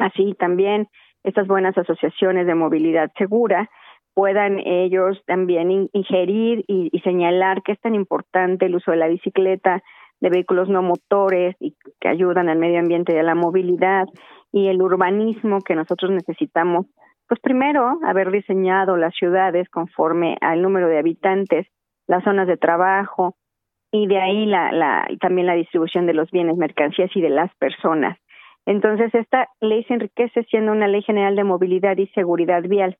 Así 0.00 0.34
también 0.38 0.88
estas 1.22 1.46
buenas 1.46 1.76
asociaciones 1.76 2.46
de 2.46 2.54
movilidad 2.54 3.10
segura 3.18 3.68
puedan 4.14 4.58
ellos 4.58 5.22
también 5.26 5.88
ingerir 5.92 6.64
y, 6.66 6.90
señalar 7.04 7.62
que 7.62 7.72
es 7.72 7.80
tan 7.80 7.94
importante 7.94 8.66
el 8.66 8.74
uso 8.74 8.90
de 8.90 8.96
la 8.96 9.08
bicicleta, 9.08 9.82
de 10.20 10.30
vehículos 10.30 10.68
no 10.68 10.82
motores 10.82 11.54
y 11.60 11.74
que 12.00 12.08
ayudan 12.08 12.48
al 12.48 12.58
medio 12.58 12.80
ambiente 12.80 13.14
y 13.14 13.18
a 13.18 13.22
la 13.22 13.34
movilidad 13.34 14.06
y 14.52 14.68
el 14.68 14.82
urbanismo 14.82 15.60
que 15.60 15.76
nosotros 15.76 16.10
necesitamos. 16.10 16.86
Pues 17.28 17.40
primero, 17.40 17.98
haber 18.04 18.30
diseñado 18.30 18.96
las 18.96 19.14
ciudades 19.14 19.68
conforme 19.68 20.36
al 20.40 20.62
número 20.62 20.88
de 20.88 20.98
habitantes, 20.98 21.66
las 22.08 22.24
zonas 22.24 22.48
de 22.48 22.56
trabajo 22.56 23.36
y 23.92 24.06
de 24.06 24.20
ahí 24.20 24.46
la, 24.46 24.72
la, 24.72 25.06
también 25.20 25.46
la 25.46 25.54
distribución 25.54 26.06
de 26.06 26.14
los 26.14 26.30
bienes, 26.30 26.56
mercancías 26.56 27.10
y 27.14 27.20
de 27.20 27.30
las 27.30 27.54
personas. 27.56 28.18
Entonces, 28.66 29.14
esta 29.14 29.48
ley 29.60 29.84
se 29.84 29.94
enriquece 29.94 30.44
siendo 30.44 30.72
una 30.72 30.88
ley 30.88 31.02
general 31.02 31.36
de 31.36 31.44
movilidad 31.44 31.96
y 31.96 32.06
seguridad 32.08 32.62
vial, 32.62 32.98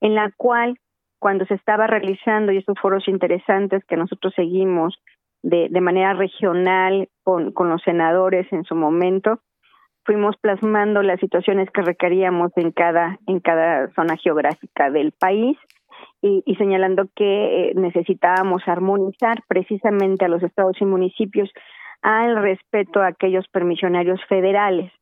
en 0.00 0.14
la 0.14 0.30
cual, 0.36 0.78
cuando 1.18 1.44
se 1.46 1.54
estaba 1.54 1.86
realizando, 1.86 2.52
y 2.52 2.58
estos 2.58 2.78
foros 2.80 3.08
interesantes 3.08 3.84
que 3.86 3.96
nosotros 3.96 4.32
seguimos 4.36 4.98
de, 5.42 5.68
de 5.70 5.80
manera 5.80 6.14
regional 6.14 7.08
con, 7.24 7.52
con 7.52 7.68
los 7.68 7.82
senadores 7.82 8.46
en 8.52 8.64
su 8.64 8.74
momento, 8.74 9.40
fuimos 10.04 10.36
plasmando 10.38 11.02
las 11.02 11.20
situaciones 11.20 11.68
que 11.70 11.82
requeríamos 11.82 12.50
en 12.56 12.72
cada, 12.72 13.18
en 13.26 13.40
cada 13.40 13.90
zona 13.94 14.16
geográfica 14.16 14.90
del 14.90 15.12
país 15.12 15.58
y, 16.22 16.42
y 16.46 16.54
señalando 16.56 17.08
que 17.14 17.70
eh, 17.70 17.72
necesitábamos 17.74 18.62
armonizar 18.66 19.42
precisamente 19.48 20.24
a 20.24 20.28
los 20.28 20.42
estados 20.42 20.80
y 20.80 20.84
municipios 20.84 21.50
al 22.02 22.40
respeto 22.40 23.00
a 23.00 23.08
aquellos 23.08 23.46
permisionarios 23.48 24.20
federales 24.28 24.92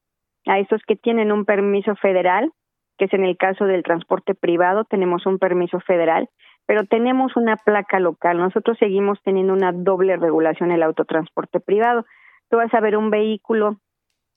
a 0.46 0.58
esos 0.58 0.82
que 0.86 0.96
tienen 0.96 1.32
un 1.32 1.44
permiso 1.44 1.94
federal, 1.96 2.52
que 2.98 3.06
es 3.06 3.12
en 3.12 3.24
el 3.24 3.36
caso 3.36 3.64
del 3.66 3.82
transporte 3.82 4.34
privado, 4.34 4.84
tenemos 4.84 5.26
un 5.26 5.38
permiso 5.38 5.80
federal, 5.80 6.28
pero 6.66 6.84
tenemos 6.84 7.36
una 7.36 7.56
placa 7.56 8.00
local. 8.00 8.38
Nosotros 8.38 8.76
seguimos 8.78 9.20
teniendo 9.22 9.52
una 9.52 9.72
doble 9.72 10.16
regulación 10.16 10.70
en 10.70 10.76
el 10.76 10.82
autotransporte 10.82 11.60
privado. 11.60 12.04
Tú 12.50 12.56
vas 12.56 12.72
a 12.74 12.80
ver 12.80 12.96
un 12.96 13.10
vehículo 13.10 13.78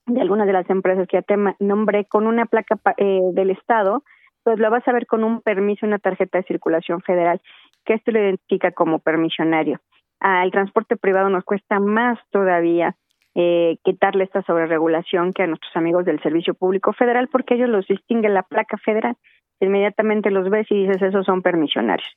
de 0.05 0.21
algunas 0.21 0.47
de 0.47 0.53
las 0.53 0.69
empresas 0.69 1.07
que 1.07 1.17
ya 1.17 1.21
te 1.21 1.35
nombré 1.59 2.05
con 2.05 2.27
una 2.27 2.45
placa 2.45 2.79
eh, 2.97 3.21
del 3.33 3.51
Estado, 3.51 4.03
pues 4.43 4.59
lo 4.59 4.69
vas 4.71 4.87
a 4.87 4.91
ver 4.91 5.05
con 5.05 5.23
un 5.23 5.41
permiso, 5.41 5.85
una 5.85 5.99
tarjeta 5.99 6.39
de 6.39 6.45
circulación 6.45 7.01
federal, 7.01 7.41
que 7.85 7.93
esto 7.93 8.11
lo 8.11 8.19
identifica 8.19 8.71
como 8.71 8.99
permisionario. 8.99 9.79
Al 10.19 10.51
transporte 10.51 10.97
privado 10.97 11.29
nos 11.29 11.43
cuesta 11.43 11.79
más 11.79 12.17
todavía 12.31 12.95
eh, 13.35 13.77
quitarle 13.83 14.23
esta 14.23 14.41
sobreregulación 14.41 15.33
que 15.33 15.43
a 15.43 15.47
nuestros 15.47 15.75
amigos 15.75 16.05
del 16.05 16.21
Servicio 16.21 16.53
Público 16.53 16.93
Federal, 16.93 17.27
porque 17.27 17.55
ellos 17.55 17.69
los 17.69 17.87
distinguen 17.87 18.33
la 18.33 18.43
placa 18.43 18.77
federal. 18.77 19.15
Inmediatamente 19.59 20.31
los 20.31 20.49
ves 20.49 20.67
y 20.69 20.85
dices, 20.85 21.01
esos 21.01 21.25
son 21.25 21.41
permisionarios. 21.41 22.09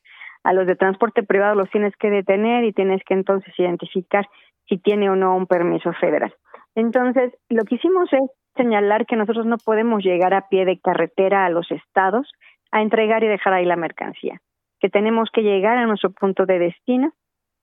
A 0.45 0.53
los 0.53 0.67
de 0.67 0.77
transporte 0.77 1.23
privado 1.23 1.55
los 1.55 1.71
tienes 1.71 1.95
que 1.97 2.11
detener 2.11 2.65
y 2.65 2.73
tienes 2.73 3.03
que 3.05 3.15
entonces 3.15 3.53
identificar 3.59 4.27
si 4.69 4.79
tiene 4.79 5.11
o 5.11 5.17
no 5.17 5.37
un 5.37 5.47
permiso 5.47 5.93
federal. 5.93 6.35
Entonces, 6.75 7.33
lo 7.49 7.65
que 7.65 7.77
hicimos 7.77 8.13
es 8.13 8.23
señalar 8.57 9.07
que 9.07 9.17
nosotros 9.17 9.47
no 9.47 9.57
podemos 9.59 10.03
llegar 10.03 10.35
a 10.35 10.49
pie 10.49 10.65
de 10.65 10.81
carretera 10.81 11.45
a 11.45 11.51
los 11.51 11.71
estados 11.71 12.31
a 12.71 12.83
entregar 12.83 13.23
y 13.23 13.29
dejar 13.29 13.53
ahí 13.53 13.65
la 13.65 13.77
mercancía, 13.77 14.41
que 14.81 14.89
tenemos 14.89 15.31
que 15.33 15.43
llegar 15.43 15.77
a 15.77 15.87
nuestro 15.87 16.11
punto 16.11 16.47
de 16.47 16.59
destino 16.59 17.13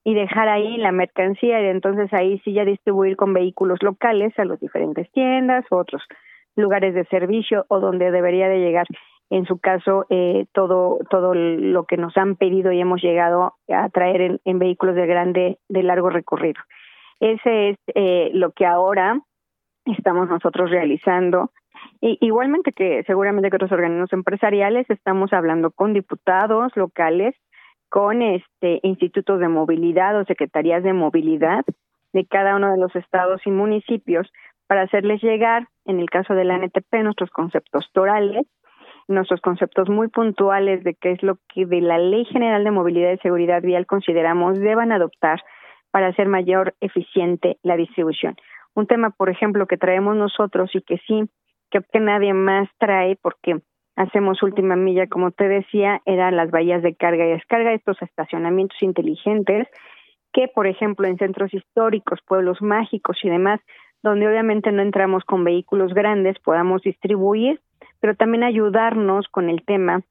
y 0.04 0.14
dejar 0.14 0.48
ahí 0.48 0.78
la 0.78 0.92
mercancía 0.92 1.62
y 1.62 1.68
entonces 1.68 2.12
ahí 2.14 2.40
sí 2.44 2.54
ya 2.54 2.66
distribuir 2.66 3.16
con 3.16 3.34
vehículos 3.34 3.82
locales 3.84 4.38
a 4.40 4.46
las 4.46 4.60
diferentes 4.60 5.12
tiendas, 5.12 5.66
otros 5.70 6.04
lugares 6.56 6.94
de 6.94 7.06
servicio 7.06 7.66
o 7.70 7.80
donde 7.80 8.12
debería 8.12 8.48
de 8.50 8.60
llegar 8.60 8.88
en 9.30 9.46
su 9.46 9.60
caso 9.60 10.06
eh, 10.10 10.46
todo 10.54 11.00
todo 11.10 11.34
lo 11.36 11.86
que 11.86 11.98
nos 11.98 12.18
han 12.18 12.36
pedido 12.36 12.72
y 12.72 12.82
hemos 12.82 13.02
llegado 13.02 13.54
a 13.68 13.90
traer 13.90 14.40
en, 14.44 14.60
vehículos 14.60 14.96
de 14.96 15.06
grande 15.06 15.60
de 15.70 15.84
largo 15.84 16.10
recorrido. 16.10 16.62
Ese 17.20 17.70
es 17.70 17.78
eh, 17.94 18.32
lo 18.34 18.52
que 18.52 18.66
ahora 18.66 19.22
estamos 19.86 20.30
nosotros 20.30 20.70
realizando. 20.72 21.52
Y, 22.02 22.18
igualmente 22.22 22.72
que 22.72 23.04
seguramente 23.04 23.50
que 23.50 23.58
otros 23.58 23.72
organismos 23.72 24.12
empresariales 24.14 24.90
estamos 24.90 25.32
hablando 25.34 25.72
con 25.72 25.94
diputados 25.94 26.76
locales 26.76 27.36
con 27.90 28.22
este 28.22 28.80
institutos 28.84 29.40
de 29.40 29.48
movilidad 29.48 30.18
o 30.20 30.26
secretarías 30.26 30.84
de 30.84 30.94
movilidad 30.94 31.66
de 32.14 32.26
cada 32.26 32.56
uno 32.56 32.72
de 32.72 32.78
los 32.78 32.96
estados 32.96 33.42
y 33.46 33.52
municipios 33.52 34.32
para 34.68 34.84
hacerles 34.84 35.22
llegar, 35.22 35.68
en 35.86 36.00
el 36.00 36.10
caso 36.10 36.36
de 36.36 36.46
la 36.46 36.56
NTP, 36.56 37.04
nuestros 37.04 37.32
conceptos 37.32 37.90
torales, 37.92 38.46
nuestros 39.08 39.42
conceptos 39.42 39.90
muy 39.90 40.08
puntuales 40.08 40.84
de 40.84 40.94
qué 40.94 41.12
es 41.12 41.24
lo 41.24 41.38
que 41.54 41.66
de 41.66 41.82
la 41.82 41.98
Ley 41.98 42.26
General 42.26 42.64
de 42.64 42.72
Movilidad 42.72 43.12
y 43.12 43.18
Seguridad 43.18 43.64
Vial 43.64 43.88
consideramos 43.88 44.60
deban 44.60 44.92
adoptar 44.92 45.42
para 45.92 46.08
hacer 46.08 46.28
mayor 46.28 46.76
eficiente 46.82 47.58
la 47.64 47.76
distribución. 47.76 48.36
Un 48.76 48.86
tema, 48.86 49.10
por 49.10 49.30
ejemplo, 49.30 49.66
que 49.66 49.78
traemos 49.78 50.16
nosotros 50.16 50.70
y 50.76 50.82
que 50.82 51.00
sí, 51.08 51.24
que, 51.72 51.82
que 51.92 52.00
nadie 52.00 52.34
más 52.34 52.70
trae 52.78 53.16
porque 53.16 53.60
hacemos 54.00 54.42
última 54.44 54.78
milla, 54.78 55.08
como 55.08 55.32
te 55.32 55.50
decía, 55.50 56.02
eran 56.06 56.38
las 56.38 56.52
bahías 56.52 56.82
de 56.82 56.96
carga 56.96 57.26
y 57.26 57.32
descarga, 57.32 57.74
estos 57.74 58.02
estacionamientos 58.02 58.82
inteligentes 58.82 59.68
que, 60.32 60.48
por 60.48 60.68
ejemplo, 60.68 61.06
en 61.06 61.18
centros 61.18 61.54
históricos, 61.54 62.20
pueblos 62.26 62.62
mágicos 62.62 63.18
y 63.24 63.30
demás, 63.30 63.60
donde 64.02 64.26
obviamente 64.26 64.72
no 64.72 64.82
entramos 64.82 65.26
con 65.26 65.44
vehículos 65.44 65.94
grandes, 65.94 66.40
podamos 66.40 66.82
distribuir, 66.82 67.60
pero 68.00 68.16
también 68.16 68.44
ayudarnos 68.44 69.28
con 69.28 69.50
el 69.50 69.66
tema 69.66 70.02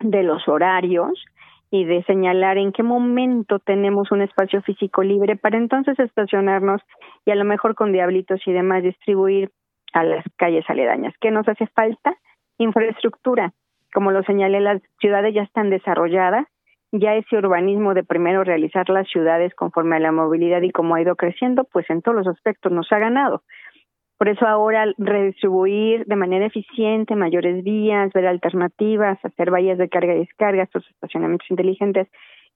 de 0.00 0.22
los 0.24 0.46
horarios 0.46 1.24
y 1.70 1.86
de 1.86 2.02
señalar 2.02 2.58
en 2.58 2.70
qué 2.70 2.82
momento 2.82 3.60
tenemos 3.60 4.12
un 4.12 4.20
espacio 4.20 4.60
físico 4.60 5.02
libre 5.02 5.36
para 5.36 5.56
entonces 5.56 5.98
estacionarnos 5.98 6.82
y 7.24 7.30
a 7.30 7.34
lo 7.34 7.46
mejor 7.46 7.76
con 7.76 7.92
diablitos 7.92 8.46
y 8.46 8.52
demás 8.52 8.82
distribuir 8.82 9.50
a 9.94 10.04
las 10.04 10.22
calles 10.36 10.68
aledañas. 10.68 11.14
¿Qué 11.18 11.30
nos 11.30 11.48
hace 11.48 11.66
falta? 11.68 12.14
Infraestructura. 12.58 13.52
Como 13.92 14.10
lo 14.10 14.22
señalé, 14.22 14.60
las 14.60 14.80
ciudades 15.00 15.34
ya 15.34 15.42
están 15.42 15.70
desarrolladas, 15.70 16.46
ya 16.92 17.14
ese 17.14 17.36
urbanismo 17.36 17.94
de 17.94 18.04
primero 18.04 18.44
realizar 18.44 18.88
las 18.90 19.08
ciudades 19.08 19.54
conforme 19.54 19.96
a 19.96 20.00
la 20.00 20.12
movilidad 20.12 20.62
y 20.62 20.70
como 20.70 20.94
ha 20.94 21.00
ido 21.00 21.16
creciendo, 21.16 21.64
pues 21.64 21.88
en 21.90 22.02
todos 22.02 22.16
los 22.16 22.26
aspectos 22.26 22.70
nos 22.70 22.90
ha 22.92 22.98
ganado. 22.98 23.42
Por 24.18 24.28
eso 24.28 24.46
ahora 24.46 24.86
redistribuir 24.98 26.04
de 26.06 26.16
manera 26.16 26.46
eficiente 26.46 27.16
mayores 27.16 27.64
vías, 27.64 28.12
ver 28.12 28.26
alternativas, 28.28 29.18
hacer 29.24 29.50
vallas 29.50 29.78
de 29.78 29.88
carga 29.88 30.14
y 30.14 30.20
descarga, 30.20 30.62
estos 30.62 30.88
estacionamientos 30.90 31.50
inteligentes, 31.50 32.08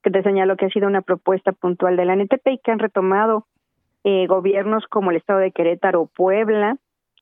que 0.02 0.10
te 0.10 0.22
señalo 0.22 0.56
que 0.56 0.66
ha 0.66 0.70
sido 0.70 0.86
una 0.86 1.02
propuesta 1.02 1.50
puntual 1.52 1.96
de 1.96 2.04
la 2.04 2.14
NTP 2.14 2.46
y 2.46 2.58
que 2.58 2.70
han 2.70 2.78
retomado 2.78 3.46
eh, 4.04 4.28
gobiernos 4.28 4.86
como 4.86 5.10
el 5.10 5.16
estado 5.16 5.40
de 5.40 5.50
Querétaro 5.50 6.02
o 6.02 6.06
Puebla, 6.06 6.76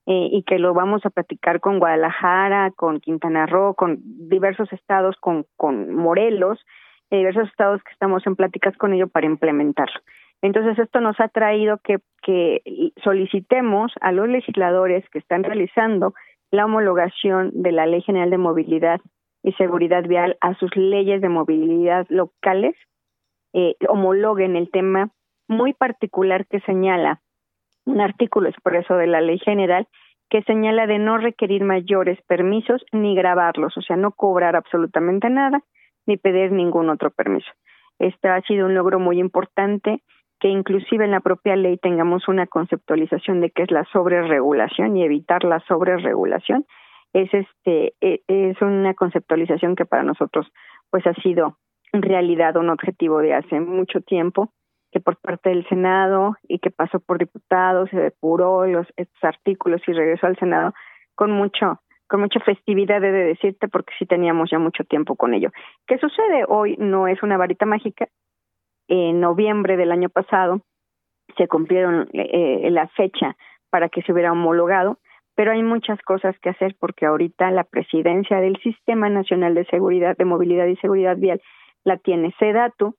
eh, 0.07 0.29
y 0.33 0.43
que 0.43 0.59
lo 0.59 0.75
vamos 0.75 1.05
a 1.07 1.11
platicar 1.11 1.61
con 1.61 1.79
Guadalajara, 1.79 2.71
con 2.73 3.01
Quintana 3.01 3.47
Roo, 3.47 3.75
con 3.75 4.01
diversos 4.29 4.73
estados, 4.73 5.17
con, 5.21 5.47
con 5.57 5.95
Morelos, 5.95 6.59
eh, 7.11 7.19
diversos 7.19 7.49
estados 7.49 7.83
que 7.83 7.93
estamos 7.93 8.27
en 8.27 8.37
pláticas 8.37 8.77
con 8.77 8.93
ellos 8.93 9.11
para 9.11 9.27
implementarlo. 9.27 10.01
Entonces, 10.43 10.79
esto 10.79 11.01
nos 11.01 11.19
ha 11.21 11.29
traído 11.29 11.79
que, 11.79 11.99
que 12.23 12.61
solicitemos 13.03 13.93
a 14.03 14.13
los 14.13 14.29
legisladores 14.29 15.09
que 15.11 15.19
están 15.19 15.43
realizando 15.43 16.13
la 16.51 16.67
homologación 16.67 17.51
de 17.55 17.73
la 17.73 17.87
Ley 17.87 18.03
General 18.03 18.31
de 18.31 18.39
Movilidad 18.39 19.01
y 19.43 19.53
Seguridad 19.53 20.05
Vial 20.05 20.37
a 20.41 20.55
sus 20.55 20.75
leyes 20.75 21.21
de 21.21 21.29
movilidad 21.29 22.07
locales, 22.09 22.75
eh, 23.53 23.77
homologuen 23.89 24.57
el 24.57 24.71
tema 24.71 25.11
muy 25.49 25.75
particular 25.75 26.47
que 26.47 26.61
señala 26.61 27.21
un 27.87 28.01
artículo 28.01 28.49
expreso 28.49 28.97
de 28.97 29.07
la 29.07 29.21
ley 29.21 29.39
general 29.39 29.87
que 30.31 30.43
señala 30.43 30.87
de 30.87 30.99
no 30.99 31.19
requerir 31.19 31.65
mayores 31.65 32.19
permisos 32.27 32.85
ni 32.93 33.15
grabarlos, 33.15 33.77
o 33.77 33.83
sea, 33.83 33.97
no 33.97 34.13
cobrar 34.13 34.57
absolutamente 34.57 35.29
nada 35.31 35.63
ni 36.07 36.17
pedir 36.17 36.53
ningún 36.53 36.91
otro 36.91 37.11
permiso. 37.11 37.51
Este 37.99 38.29
ha 38.29 38.41
sido 38.43 38.67
un 38.67 38.75
logro 38.75 38.99
muy 38.99 39.21
importante 39.21 40.03
que 40.41 40.49
inclusive 40.49 41.05
en 41.05 41.13
la 41.13 41.21
propia 41.21 41.57
ley 41.57 41.79
tengamos 41.79 42.29
una 42.29 42.47
conceptualización 42.47 43.41
de 43.41 43.51
qué 43.51 43.63
es 43.63 43.71
la 43.71 43.85
sobreregulación 43.93 44.97
y 44.97 45.05
evitar 45.05 45.45
la 45.45 45.61
sobreregulación 45.61 46.67
es 47.13 47.33
este 47.33 47.95
e, 48.01 48.21
es 48.27 48.61
una 48.61 48.95
conceptualización 48.95 49.77
que 49.77 49.87
para 49.87 50.03
nosotros 50.03 50.47
pues 50.91 51.07
ha 51.07 51.15
sido 51.15 51.57
en 51.93 52.03
realidad 52.03 52.57
un 52.57 52.71
objetivo 52.71 53.21
de 53.21 53.35
hace 53.35 53.61
mucho 53.61 54.01
tiempo 54.01 54.53
que 54.95 55.01
por 55.01 55.17
parte 55.17 55.49
del 55.51 55.67
Senado 55.69 56.37
y 56.47 56.61
que 56.61 56.71
pasó 56.71 57.01
por 57.01 57.19
diputados, 57.19 57.91
se 57.91 57.97
depuró 57.97 58.65
los 58.65 58.87
estos 58.97 59.25
artículos 59.25 59.83
y 59.89 59.93
regresó 59.93 60.29
al 60.29 60.39
Senado 60.39 60.73
con 61.17 61.33
mucho 61.33 61.81
con 62.07 62.21
mucha 62.21 62.39
festividad 62.39 63.01
de 63.01 63.11
decirte 63.11 63.67
porque 63.67 63.93
sí 63.99 64.07
teníamos 64.07 64.51
ya 64.51 64.61
mucho 64.61 64.85
tiempo 64.85 65.17
con 65.17 65.35
ello. 65.35 65.51
¿Qué 65.89 65.99
sucede? 65.99 66.45
Hoy 66.47 66.77
no 66.79 67.09
es 67.09 67.21
una 67.25 67.37
varita 67.37 67.67
mágica. 67.67 68.07
En 68.87 69.21
noviembre 69.21 69.77
del 69.77 69.91
año 69.91 70.11
pasado 70.11 70.61
se 71.37 71.49
cumplieron 71.49 72.09
eh, 72.13 72.71
la 72.71 72.87
fecha 72.89 73.37
para 73.71 73.89
que 73.89 74.03
se 74.03 74.13
hubiera 74.13 74.31
homologado, 74.31 74.99
pero 75.35 75.51
hay 75.51 75.65
muchas 75.65 76.01
cosas 76.03 76.39
que 76.39 76.51
hacer 76.51 76.77
porque 76.79 77.07
ahorita 77.07 77.51
la 77.51 77.65
presidencia 77.65 78.39
del 78.41 78.61
Sistema 78.63 79.09
Nacional 79.09 79.55
de 79.55 79.65
Seguridad 79.65 80.17
de 80.17 80.25
Movilidad 80.25 80.67
y 80.67 80.77
Seguridad 80.77 81.17
Vial 81.17 81.41
la 81.83 81.97
tiene 81.97 82.33
SEDATU, 82.39 82.95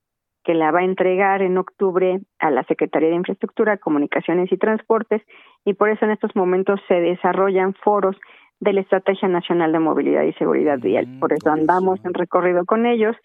que 0.46 0.54
la 0.54 0.72
va 0.72 0.80
a 0.80 0.86
entregar 0.86 1.42
en 1.42 1.58
octubre 1.58 2.20
a 2.40 2.52
la 2.52 2.64
Secretaría 2.64 3.10
de 3.10 3.16
Infraestructura, 3.16 3.78
Comunicaciones 3.78 4.52
y 4.52 4.58
Transportes, 4.58 5.24
y 5.66 5.74
por 5.74 5.90
eso 5.90 6.06
en 6.06 6.12
estos 6.12 6.36
momentos 6.36 6.80
se 6.88 7.02
desarrollan 7.02 7.74
foros 7.74 8.16
de 8.60 8.74
la 8.74 8.82
Estrategia 8.82 9.28
Nacional 9.28 9.72
de 9.72 9.80
Movilidad 9.80 10.24
y 10.24 10.34
Seguridad 10.34 10.80
Vial. 10.80 11.18
Por 11.20 11.34
eso 11.34 11.50
andamos 11.50 12.00
en 12.06 12.14
recorrido 12.14 12.64
con 12.66 12.86
ellos, 12.86 13.16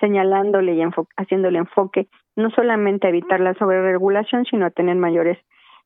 señalándole 0.00 0.74
y 0.74 0.82
haciéndole 1.16 1.58
enfoque 1.58 2.08
no 2.34 2.50
solamente 2.50 3.06
a 3.06 3.10
evitar 3.10 3.40
la 3.40 3.54
sobreregulación, 3.54 4.46
sino 4.46 4.66
a 4.66 4.70
tener 4.70 4.96
mayores 4.96 5.38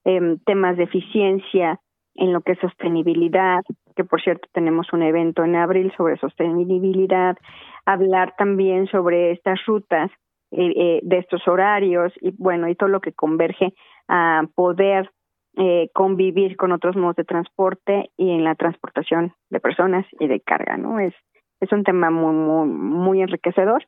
em, 0.05 0.39
temas 0.47 0.77
de 0.77 0.85
eficiencia 0.85 1.81
en 2.15 2.33
lo 2.33 2.43
que 2.43 2.53
es 2.53 2.59
sostenibilidad, 2.61 3.63
que 3.97 4.05
por 4.05 4.23
cierto 4.23 4.49
tenemos 4.53 4.93
un 4.93 5.03
evento 5.03 5.43
en 5.43 5.57
abril 5.57 5.93
sobre 5.97 6.17
sostenibilidad, 6.19 7.37
hablar 7.85 8.35
también 8.37 8.87
sobre 8.87 9.33
estas 9.33 9.59
rutas 9.67 10.11
eh, 10.57 10.73
eh, 10.77 11.01
de 11.03 11.19
estos 11.19 11.47
horarios 11.49 12.13
y 12.21 12.31
bueno, 12.39 12.69
y 12.69 12.77
todo 12.77 12.89
lo 12.89 13.01
que 13.01 13.13
converge 13.13 13.75
a 14.09 14.43
poder 14.55 15.11
eh, 15.57 15.89
convivir 15.93 16.57
con 16.57 16.71
otros 16.71 16.95
modos 16.97 17.17
de 17.17 17.25
transporte 17.25 18.11
y 18.17 18.31
en 18.31 18.45
la 18.45 18.55
transportación 18.55 19.35
de 19.51 19.59
personas 19.59 20.07
y 20.21 20.29
de 20.29 20.41
carga, 20.41 20.77
¿no? 20.77 21.01
Es, 21.01 21.13
es 21.61 21.73
un 21.73 21.83
tema 21.83 22.11
muy, 22.11 22.35
muy, 22.35 22.69
muy 22.69 23.23
enriquecedor 23.23 23.85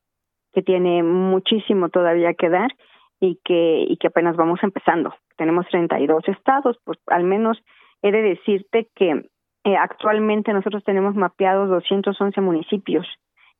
que 0.52 0.62
tiene 0.62 1.04
muchísimo 1.04 1.88
todavía 1.88 2.34
que 2.34 2.48
dar 2.48 2.72
y 3.20 3.38
que, 3.44 3.84
y 3.88 3.96
que 3.98 4.08
apenas 4.08 4.36
vamos 4.36 4.58
empezando. 4.62 5.14
Tenemos 5.36 5.66
32 5.68 6.26
estados, 6.28 6.78
pues 6.84 6.98
al 7.06 7.22
menos 7.22 7.62
he 8.02 8.10
de 8.10 8.22
decirte 8.22 8.88
que 8.94 9.28
actualmente 9.78 10.52
nosotros 10.52 10.82
tenemos 10.82 11.14
mapeados 11.14 11.68
211 11.68 12.40
municipios 12.40 13.06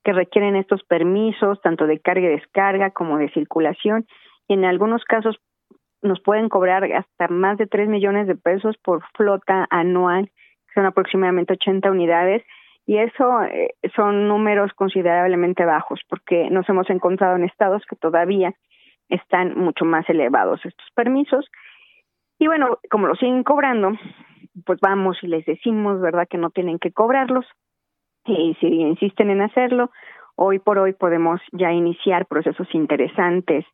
que 0.06 0.12
requieren 0.12 0.54
estos 0.54 0.84
permisos, 0.84 1.60
tanto 1.62 1.88
de 1.88 1.98
carga 1.98 2.28
y 2.28 2.36
descarga 2.36 2.90
como 2.92 3.18
de 3.18 3.28
circulación, 3.30 4.06
y 4.46 4.54
en 4.54 4.64
algunos 4.64 5.02
casos 5.02 5.36
nos 6.00 6.20
pueden 6.20 6.48
cobrar 6.48 6.84
hasta 6.92 7.26
más 7.26 7.58
de 7.58 7.66
3 7.66 7.88
millones 7.88 8.28
de 8.28 8.36
pesos 8.36 8.76
por 8.84 9.02
flota 9.16 9.66
anual, 9.68 10.26
que 10.68 10.74
son 10.74 10.86
aproximadamente 10.86 11.54
80 11.54 11.90
unidades, 11.90 12.44
y 12.86 12.98
eso 12.98 13.42
eh, 13.42 13.74
son 13.96 14.28
números 14.28 14.72
considerablemente 14.74 15.64
bajos, 15.64 16.00
porque 16.08 16.50
nos 16.50 16.68
hemos 16.68 16.88
encontrado 16.88 17.34
en 17.34 17.42
estados 17.42 17.82
que 17.90 17.96
todavía 17.96 18.54
están 19.08 19.58
mucho 19.58 19.84
más 19.84 20.08
elevados 20.08 20.64
estos 20.64 20.86
permisos. 20.94 21.50
Y 22.38 22.46
bueno, 22.46 22.78
como 22.92 23.08
lo 23.08 23.16
siguen 23.16 23.42
cobrando, 23.42 23.90
pues 24.64 24.78
vamos 24.80 25.18
y 25.22 25.26
les 25.26 25.44
decimos, 25.46 26.00
¿verdad?, 26.00 26.28
que 26.30 26.38
no 26.38 26.50
tienen 26.50 26.78
que 26.78 26.92
cobrarlos, 26.92 27.44
y 28.26 28.54
si 28.60 28.66
insisten 28.66 29.30
en 29.30 29.42
hacerlo, 29.42 29.90
hoy 30.36 30.58
por 30.58 30.78
hoy 30.78 30.92
podemos 30.92 31.40
ya 31.52 31.72
iniciar 31.72 32.26
procesos 32.26 32.68
interesantes 32.72 33.64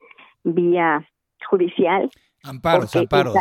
vía 0.44 1.06
judicial. 1.48 2.10
Amparos, 2.44 2.94
amparos. 2.96 3.34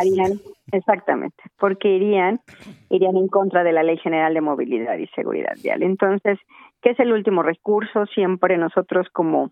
exactamente, 0.70 1.42
porque 1.58 1.88
irían, 1.88 2.40
irían 2.88 3.16
en 3.16 3.26
contra 3.26 3.64
de 3.64 3.72
la 3.72 3.82
Ley 3.82 3.98
General 3.98 4.32
de 4.32 4.40
Movilidad 4.40 4.96
y 4.96 5.08
Seguridad 5.08 5.54
Vial. 5.62 5.82
Entonces, 5.82 6.38
¿qué 6.82 6.90
es 6.90 7.00
el 7.00 7.12
último 7.12 7.42
recurso? 7.42 8.06
Siempre 8.06 8.58
nosotros 8.58 9.08
como 9.12 9.50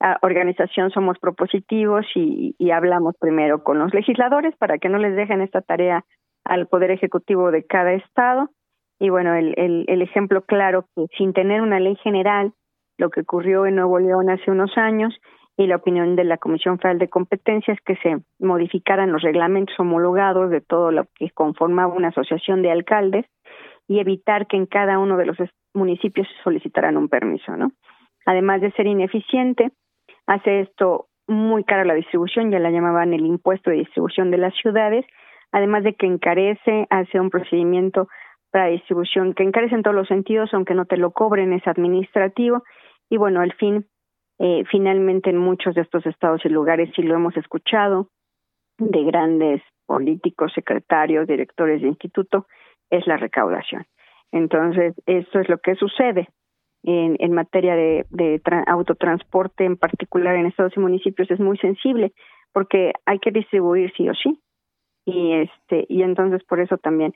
ah, 0.00 0.16
organización 0.22 0.90
somos 0.90 1.18
propositivos 1.18 2.06
y, 2.14 2.54
y 2.58 2.70
hablamos 2.70 3.14
primero 3.20 3.62
con 3.62 3.78
los 3.78 3.92
legisladores 3.92 4.56
para 4.56 4.78
que 4.78 4.88
no 4.88 4.98
les 4.98 5.14
dejen 5.14 5.42
esta 5.42 5.60
tarea 5.60 6.04
al 6.44 6.66
Poder 6.66 6.90
Ejecutivo 6.90 7.50
de 7.50 7.66
cada 7.66 7.92
Estado 7.92 8.50
y 8.98 9.10
bueno, 9.10 9.34
el, 9.34 9.84
el, 9.88 10.02
ejemplo 10.02 10.42
claro 10.42 10.86
que 10.94 11.06
sin 11.18 11.32
tener 11.32 11.60
una 11.60 11.80
ley 11.80 11.96
general, 11.96 12.52
lo 12.98 13.10
que 13.10 13.20
ocurrió 13.20 13.66
en 13.66 13.76
Nuevo 13.76 13.98
León 13.98 14.30
hace 14.30 14.50
unos 14.50 14.76
años 14.78 15.14
y 15.58 15.66
la 15.66 15.76
opinión 15.76 16.16
de 16.16 16.24
la 16.24 16.38
Comisión 16.38 16.78
Federal 16.78 16.98
de 16.98 17.08
Competencias 17.08 17.78
que 17.84 17.96
se 17.96 18.18
modificaran 18.38 19.12
los 19.12 19.22
reglamentos 19.22 19.78
homologados 19.78 20.50
de 20.50 20.60
todo 20.60 20.90
lo 20.92 21.06
que 21.14 21.30
conformaba 21.30 21.92
una 21.92 22.08
asociación 22.08 22.62
de 22.62 22.70
alcaldes 22.70 23.26
y 23.88 24.00
evitar 24.00 24.46
que 24.46 24.56
en 24.56 24.66
cada 24.66 24.98
uno 24.98 25.16
de 25.16 25.26
los 25.26 25.36
municipios 25.74 26.26
se 26.28 26.42
solicitaran 26.42 26.96
un 26.96 27.08
permiso, 27.08 27.56
¿no? 27.56 27.72
Además 28.24 28.60
de 28.60 28.72
ser 28.72 28.86
ineficiente, 28.86 29.70
hace 30.26 30.60
esto 30.60 31.06
muy 31.28 31.64
cara 31.64 31.84
la 31.84 31.94
distribución, 31.94 32.50
ya 32.50 32.58
la 32.58 32.70
llamaban 32.70 33.12
el 33.12 33.24
impuesto 33.24 33.70
de 33.70 33.76
distribución 33.76 34.30
de 34.30 34.38
las 34.38 34.54
ciudades, 34.54 35.04
además 35.52 35.84
de 35.84 35.94
que 35.94 36.06
encarece, 36.06 36.86
hace 36.90 37.20
un 37.20 37.30
procedimiento 37.30 38.08
para 38.56 38.68
distribución 38.68 39.34
que 39.34 39.42
encarece 39.42 39.74
en 39.74 39.82
todos 39.82 39.94
los 39.94 40.08
sentidos, 40.08 40.48
aunque 40.54 40.72
no 40.72 40.86
te 40.86 40.96
lo 40.96 41.10
cobren, 41.10 41.52
es 41.52 41.66
administrativo. 41.66 42.62
Y 43.10 43.18
bueno, 43.18 43.42
al 43.42 43.52
fin, 43.52 43.84
eh, 44.38 44.64
finalmente 44.70 45.28
en 45.28 45.36
muchos 45.36 45.74
de 45.74 45.82
estos 45.82 46.06
estados 46.06 46.42
y 46.42 46.48
lugares, 46.48 46.88
sí 46.96 47.02
lo 47.02 47.14
hemos 47.14 47.36
escuchado, 47.36 48.08
de 48.78 49.04
grandes 49.04 49.60
políticos, 49.84 50.52
secretarios, 50.54 51.26
directores 51.26 51.82
de 51.82 51.88
instituto, 51.88 52.46
es 52.88 53.06
la 53.06 53.18
recaudación. 53.18 53.84
Entonces, 54.32 54.94
esto 55.04 55.38
es 55.38 55.50
lo 55.50 55.58
que 55.58 55.74
sucede 55.74 56.30
en, 56.82 57.16
en 57.18 57.32
materia 57.32 57.76
de, 57.76 58.06
de 58.08 58.40
autotransporte, 58.68 59.66
en 59.66 59.76
particular 59.76 60.34
en 60.34 60.46
estados 60.46 60.72
y 60.78 60.80
municipios, 60.80 61.30
es 61.30 61.40
muy 61.40 61.58
sensible 61.58 62.14
porque 62.54 62.94
hay 63.04 63.18
que 63.18 63.32
distribuir 63.32 63.92
sí 63.98 64.08
o 64.08 64.14
sí. 64.14 64.40
Y 65.04 65.34
este 65.34 65.84
y 65.88 66.02
entonces 66.02 66.42
por 66.42 66.58
eso 66.58 66.78
también 66.78 67.14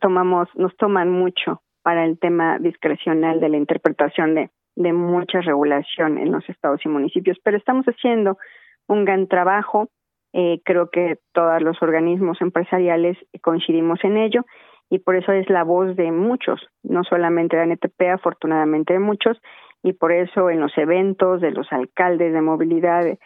tomamos, 0.00 0.48
nos 0.54 0.76
toman 0.76 1.10
mucho 1.10 1.62
para 1.82 2.04
el 2.04 2.18
tema 2.18 2.58
discrecional 2.58 3.40
de 3.40 3.48
la 3.48 3.56
interpretación 3.56 4.34
de, 4.34 4.50
de 4.76 4.92
mucha 4.92 5.40
regulación 5.40 6.18
en 6.18 6.32
los 6.32 6.48
estados 6.48 6.80
y 6.84 6.88
municipios, 6.88 7.38
pero 7.42 7.56
estamos 7.56 7.86
haciendo 7.86 8.38
un 8.86 9.04
gran 9.04 9.28
trabajo. 9.28 9.88
Eh, 10.32 10.60
creo 10.64 10.90
que 10.90 11.18
todos 11.32 11.60
los 11.62 11.82
organismos 11.82 12.40
empresariales 12.40 13.16
coincidimos 13.42 13.98
en 14.04 14.16
ello 14.16 14.44
y 14.88 14.98
por 14.98 15.16
eso 15.16 15.32
es 15.32 15.48
la 15.48 15.64
voz 15.64 15.96
de 15.96 16.10
muchos, 16.12 16.60
no 16.82 17.04
solamente 17.04 17.56
de 17.56 17.66
NTP, 17.66 18.02
afortunadamente 18.12 18.92
de 18.92 18.98
muchos, 18.98 19.40
y 19.82 19.92
por 19.92 20.12
eso 20.12 20.50
en 20.50 20.60
los 20.60 20.76
eventos 20.76 21.40
de 21.40 21.52
los 21.52 21.72
alcaldes 21.72 22.32
de 22.32 22.40
movilidad 22.42 23.06
eh, 23.06 23.18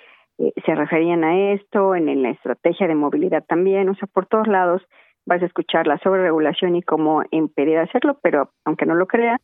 se 0.65 0.75
referían 0.75 1.25
a 1.25 1.53
esto, 1.53 1.95
en 1.95 2.23
la 2.23 2.31
estrategia 2.31 2.87
de 2.87 2.95
movilidad 2.95 3.45
también, 3.45 3.89
o 3.89 3.95
sea, 3.95 4.07
por 4.07 4.27
todos 4.27 4.47
lados 4.47 4.83
vas 5.27 5.43
a 5.43 5.47
escuchar 5.47 5.87
la 5.87 5.99
sobreregulación 5.99 6.77
y 6.77 6.83
cómo 6.83 7.23
impedir 7.31 7.79
hacerlo, 7.79 8.19
pero 8.23 8.51
aunque 8.65 8.87
no 8.87 8.95
lo 8.95 9.07
crea, 9.07 9.41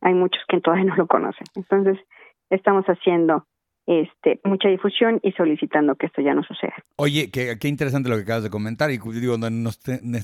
hay 0.00 0.14
muchos 0.14 0.42
que 0.48 0.60
todavía 0.60 0.84
no 0.90 0.96
lo 0.96 1.06
conocen. 1.06 1.46
Entonces, 1.54 1.98
estamos 2.50 2.84
haciendo 2.86 3.46
este, 3.86 4.40
mucha 4.44 4.68
difusión 4.68 5.20
y 5.22 5.32
solicitando 5.32 5.94
que 5.96 6.06
esto 6.06 6.22
ya 6.22 6.34
no 6.34 6.42
suceda. 6.42 6.74
Oye, 6.96 7.30
qué, 7.30 7.58
qué 7.60 7.68
interesante 7.68 8.08
lo 8.08 8.16
que 8.16 8.22
acabas 8.22 8.42
de 8.42 8.50
comentar 8.50 8.90
y 8.90 8.98
digo, 8.98 9.36
donde 9.36 9.50
nos, 9.50 9.78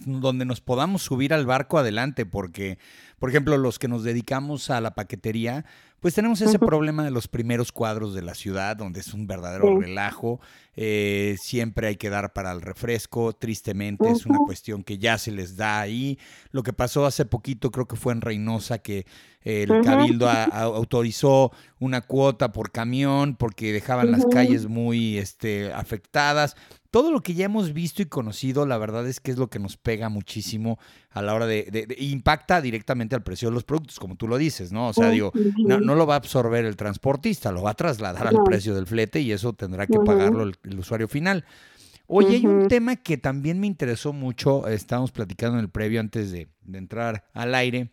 donde 0.06 0.44
nos 0.44 0.60
podamos 0.60 1.02
subir 1.02 1.34
al 1.34 1.44
barco 1.44 1.78
adelante, 1.78 2.24
porque, 2.24 2.78
por 3.18 3.28
ejemplo, 3.28 3.58
los 3.58 3.78
que 3.78 3.88
nos 3.88 4.02
dedicamos 4.02 4.70
a 4.70 4.80
la 4.80 4.92
paquetería, 4.92 5.64
pues 6.00 6.14
tenemos 6.14 6.40
ese 6.40 6.58
problema 6.58 7.04
de 7.04 7.10
los 7.10 7.28
primeros 7.28 7.72
cuadros 7.72 8.14
de 8.14 8.22
la 8.22 8.34
ciudad, 8.34 8.76
donde 8.76 9.00
es 9.00 9.12
un 9.12 9.26
verdadero 9.26 9.78
relajo. 9.78 10.40
Eh, 10.74 11.36
siempre 11.38 11.88
hay 11.88 11.96
que 11.96 12.08
dar 12.08 12.32
para 12.32 12.52
el 12.52 12.62
refresco. 12.62 13.34
Tristemente 13.34 14.08
es 14.10 14.24
una 14.24 14.38
cuestión 14.38 14.82
que 14.82 14.96
ya 14.96 15.18
se 15.18 15.30
les 15.30 15.56
da 15.56 15.80
ahí. 15.80 16.18
Lo 16.52 16.62
que 16.62 16.72
pasó 16.72 17.04
hace 17.04 17.26
poquito, 17.26 17.70
creo 17.70 17.86
que 17.86 17.96
fue 17.96 18.14
en 18.14 18.22
Reynosa, 18.22 18.78
que 18.78 19.04
el 19.42 19.68
cabildo 19.82 20.28
autorizó 20.28 21.52
una 21.78 22.00
cuota 22.00 22.52
por 22.52 22.70
camión 22.70 23.36
porque 23.36 23.72
dejaban 23.72 24.10
las 24.10 24.26
calles 24.26 24.66
muy 24.66 25.18
este, 25.18 25.72
afectadas 25.72 26.56
todo 26.90 27.12
lo 27.12 27.22
que 27.22 27.34
ya 27.34 27.44
hemos 27.44 27.72
visto 27.72 28.02
y 28.02 28.06
conocido, 28.06 28.66
la 28.66 28.76
verdad 28.76 29.06
es 29.06 29.20
que 29.20 29.30
es 29.30 29.38
lo 29.38 29.48
que 29.48 29.60
nos 29.60 29.76
pega 29.76 30.08
muchísimo 30.08 30.78
a 31.10 31.22
la 31.22 31.34
hora 31.34 31.46
de, 31.46 31.86
impacta 31.98 32.60
directamente 32.60 33.14
al 33.14 33.22
precio 33.22 33.48
de 33.48 33.54
los 33.54 33.64
productos, 33.64 34.00
como 34.00 34.16
tú 34.16 34.26
lo 34.26 34.36
dices, 34.38 34.72
¿no? 34.72 34.88
O 34.88 34.92
sea, 34.92 35.10
digo, 35.10 35.32
no, 35.58 35.94
lo 35.94 36.06
va 36.06 36.14
a 36.14 36.18
absorber 36.18 36.64
el 36.64 36.76
transportista, 36.76 37.52
lo 37.52 37.62
va 37.62 37.70
a 37.70 37.74
trasladar 37.74 38.26
al 38.26 38.42
precio 38.44 38.74
del 38.74 38.86
flete 38.86 39.20
y 39.20 39.30
eso 39.30 39.52
tendrá 39.52 39.86
que 39.86 39.98
pagarlo 39.98 40.42
el, 40.42 40.78
usuario 40.78 41.06
final. 41.06 41.44
Oye, 42.06 42.36
hay 42.36 42.46
un 42.46 42.66
tema 42.66 42.96
que 42.96 43.16
también 43.16 43.60
me 43.60 43.68
interesó 43.68 44.12
mucho, 44.12 44.66
estábamos 44.66 45.12
platicando 45.12 45.58
en 45.58 45.64
el 45.64 45.70
previo 45.70 46.00
antes 46.00 46.32
de 46.32 46.48
entrar 46.72 47.24
al 47.34 47.54
aire, 47.54 47.92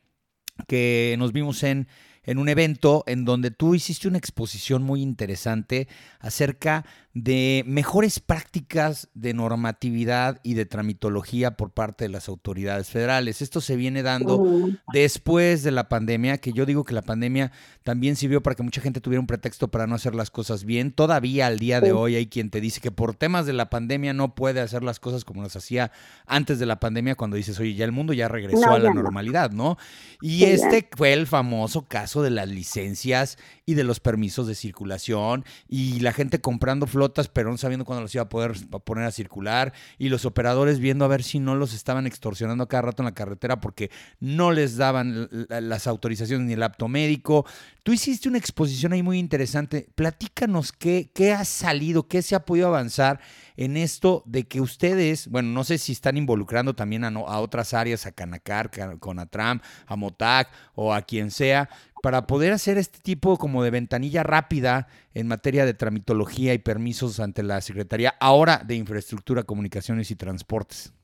que 0.68 1.16
nos 1.20 1.34
vimos 1.34 1.62
en 1.62 1.88
en 2.28 2.38
un 2.38 2.50
evento 2.50 3.04
en 3.08 3.26
donde 3.26 3.52
tú 3.52 3.74
hiciste 3.74 4.08
una 4.08 4.18
exposición 4.18 4.84
muy 4.84 5.02
interesante 5.02 5.88
acerca 6.20 6.86
de 7.24 7.64
mejores 7.66 8.20
prácticas 8.20 9.10
de 9.16 9.34
normatividad 9.34 10.40
y 10.44 10.54
de 10.54 10.68
tramitología 10.68 11.58
por 11.58 11.72
parte 11.72 12.06
de 12.06 12.10
las 12.10 12.30
autoridades 12.30 12.90
federales. 12.90 13.42
Esto 13.42 13.60
se 13.60 13.76
viene 13.76 14.04
dando 14.04 14.70
después 14.94 15.64
de 15.64 15.72
la 15.72 15.90
pandemia, 15.90 16.38
que 16.38 16.54
yo 16.54 16.68
digo 16.68 16.84
que 16.84 16.94
la 16.94 17.02
pandemia 17.02 17.52
también 17.82 18.16
sirvió 18.16 18.44
para 18.44 18.56
que 18.56 18.62
mucha 18.62 18.82
gente 18.82 19.02
tuviera 19.02 19.20
un 19.20 19.26
pretexto 19.26 19.70
para 19.70 19.88
no 19.88 19.96
hacer 19.96 20.14
las 20.14 20.30
cosas 20.30 20.64
bien. 20.64 20.92
Todavía 20.92 21.48
al 21.48 21.58
día 21.58 21.82
de 21.82 21.92
hoy 21.92 22.16
hay 22.16 22.28
quien 22.28 22.52
te 22.52 22.62
dice 22.62 22.82
que 22.82 22.92
por 22.92 23.16
temas 23.16 23.48
de 23.48 23.54
la 23.54 23.72
pandemia 23.72 24.14
no 24.14 24.36
puede 24.36 24.62
hacer 24.62 24.84
las 24.84 25.00
cosas 25.00 25.26
como 25.26 25.42
las 25.42 25.56
hacía 25.56 25.92
antes 26.28 26.60
de 26.60 26.68
la 26.68 26.80
pandemia 26.80 27.16
cuando 27.16 27.36
dices, 27.36 27.60
oye, 27.60 27.74
ya 27.74 27.86
el 27.86 27.92
mundo 27.92 28.14
ya 28.14 28.28
regresó 28.28 28.70
a 28.70 28.80
la 28.80 28.94
normalidad, 28.94 29.50
¿no? 29.50 29.80
Y 30.22 30.44
este 30.44 30.88
fue 30.96 31.14
el 31.14 31.26
famoso 31.26 31.86
caso 31.88 32.22
de 32.22 32.30
las 32.30 32.48
licencias 32.48 33.40
y 33.66 33.74
de 33.74 33.84
los 33.84 34.00
permisos 34.00 34.46
de 34.46 34.54
circulación 34.54 35.46
y 35.68 36.00
la 36.02 36.14
gente 36.14 36.40
comprando 36.40 36.86
flotas 36.86 37.07
pero 37.34 37.50
no 37.50 37.58
sabiendo 37.58 37.86
cuándo 37.86 38.02
los 38.02 38.14
iba 38.16 38.24
a 38.24 38.30
poder 38.30 38.54
poner 38.84 39.06
a 39.06 39.12
circular 39.12 39.74
y 39.98 40.10
los 40.10 40.26
operadores 40.26 40.80
viendo 40.80 41.06
a 41.06 41.08
ver 41.08 41.24
si 41.24 41.40
no 41.40 41.56
los 41.56 41.74
estaban 41.74 42.08
extorsionando 42.08 42.68
cada 42.68 42.84
rato 42.84 43.04
en 43.04 43.06
la 43.06 43.14
carretera 43.14 43.60
porque 43.60 43.92
no 44.20 44.52
les 44.52 44.78
daban 44.78 45.30
las 45.50 45.88
autorizaciones 45.88 46.48
ni 46.48 46.54
el 46.54 46.64
apto 46.64 46.88
médico. 46.88 47.46
Tú 47.84 47.94
hiciste 47.94 48.30
una 48.30 48.38
exposición 48.38 48.94
ahí 48.94 49.04
muy 49.04 49.20
interesante. 49.20 49.88
Platícanos 49.96 50.72
qué, 50.72 51.10
qué 51.14 51.34
ha 51.34 51.46
salido, 51.46 52.08
qué 52.08 52.22
se 52.22 52.36
ha 52.36 52.46
podido 52.46 52.68
avanzar 52.68 53.20
en 53.56 53.76
esto 53.76 54.24
de 54.26 54.48
que 54.48 54.62
ustedes, 54.62 55.28
bueno, 55.28 55.50
no 55.50 55.64
sé 55.64 55.78
si 55.78 55.92
están 55.92 56.16
involucrando 56.16 56.76
también 56.76 57.04
a, 57.04 57.08
a 57.08 57.40
otras 57.40 57.74
áreas, 57.74 58.06
a 58.06 58.12
Canacar, 58.12 58.70
con 59.00 59.20
Atram, 59.20 59.62
a 59.86 59.96
Motac 59.96 60.50
o 60.76 60.94
a 60.94 61.02
quien 61.02 61.32
sea, 61.32 61.70
para 62.08 62.22
poder 62.22 62.54
hacer 62.54 62.78
este 62.78 63.00
tipo 63.04 63.36
como 63.36 63.64
de 63.64 63.70
ventanilla 63.70 64.24
rápida 64.24 64.88
en 65.14 65.28
materia 65.28 65.66
de 65.66 65.74
tramitología 65.74 66.54
y 66.54 66.58
permisos 66.58 67.20
ante 67.20 67.44
la 67.44 67.60
Secretaría 67.60 68.14
ahora 68.22 68.60
de 68.66 68.76
Infraestructura, 68.76 69.44
Comunicaciones 69.44 70.10
y 70.10 70.16
Transportes. 70.16 70.96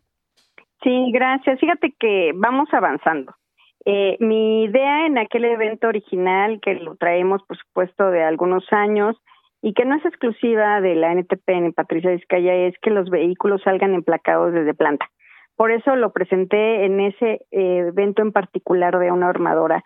Sí, 0.81 1.11
gracias. 1.11 1.59
Fíjate 1.59 1.93
que 1.99 2.31
vamos 2.35 2.69
avanzando. 2.71 3.35
Eh, 3.83 4.15
mi 4.21 4.63
idea 4.63 5.05
en 5.05 5.17
aquel 5.17 5.43
evento 5.43 5.89
original, 5.89 6.61
que 6.61 6.75
lo 6.75 6.95
traemos, 6.95 7.43
por 7.43 7.57
supuesto, 7.57 8.09
de 8.09 8.23
algunos 8.23 8.63
años, 8.71 9.17
y 9.61 9.73
que 9.73 9.83
no 9.83 9.97
es 9.97 10.05
exclusiva 10.05 10.79
de 10.79 10.95
la 10.95 11.11
NTP 11.11 11.49
en 11.49 11.73
Patricia 11.73 12.11
Vizcaya, 12.11 12.55
es 12.55 12.75
que 12.81 12.91
los 12.91 13.09
vehículos 13.09 13.61
salgan 13.63 13.93
emplacados 13.93 14.53
desde 14.53 14.73
planta. 14.73 15.09
Por 15.57 15.71
eso 15.71 15.97
lo 15.97 16.13
presenté 16.13 16.85
en 16.85 17.01
ese 17.01 17.45
eh, 17.51 17.87
evento 17.89 18.21
en 18.21 18.31
particular 18.31 18.97
de 18.97 19.11
una 19.11 19.27
armadora 19.27 19.83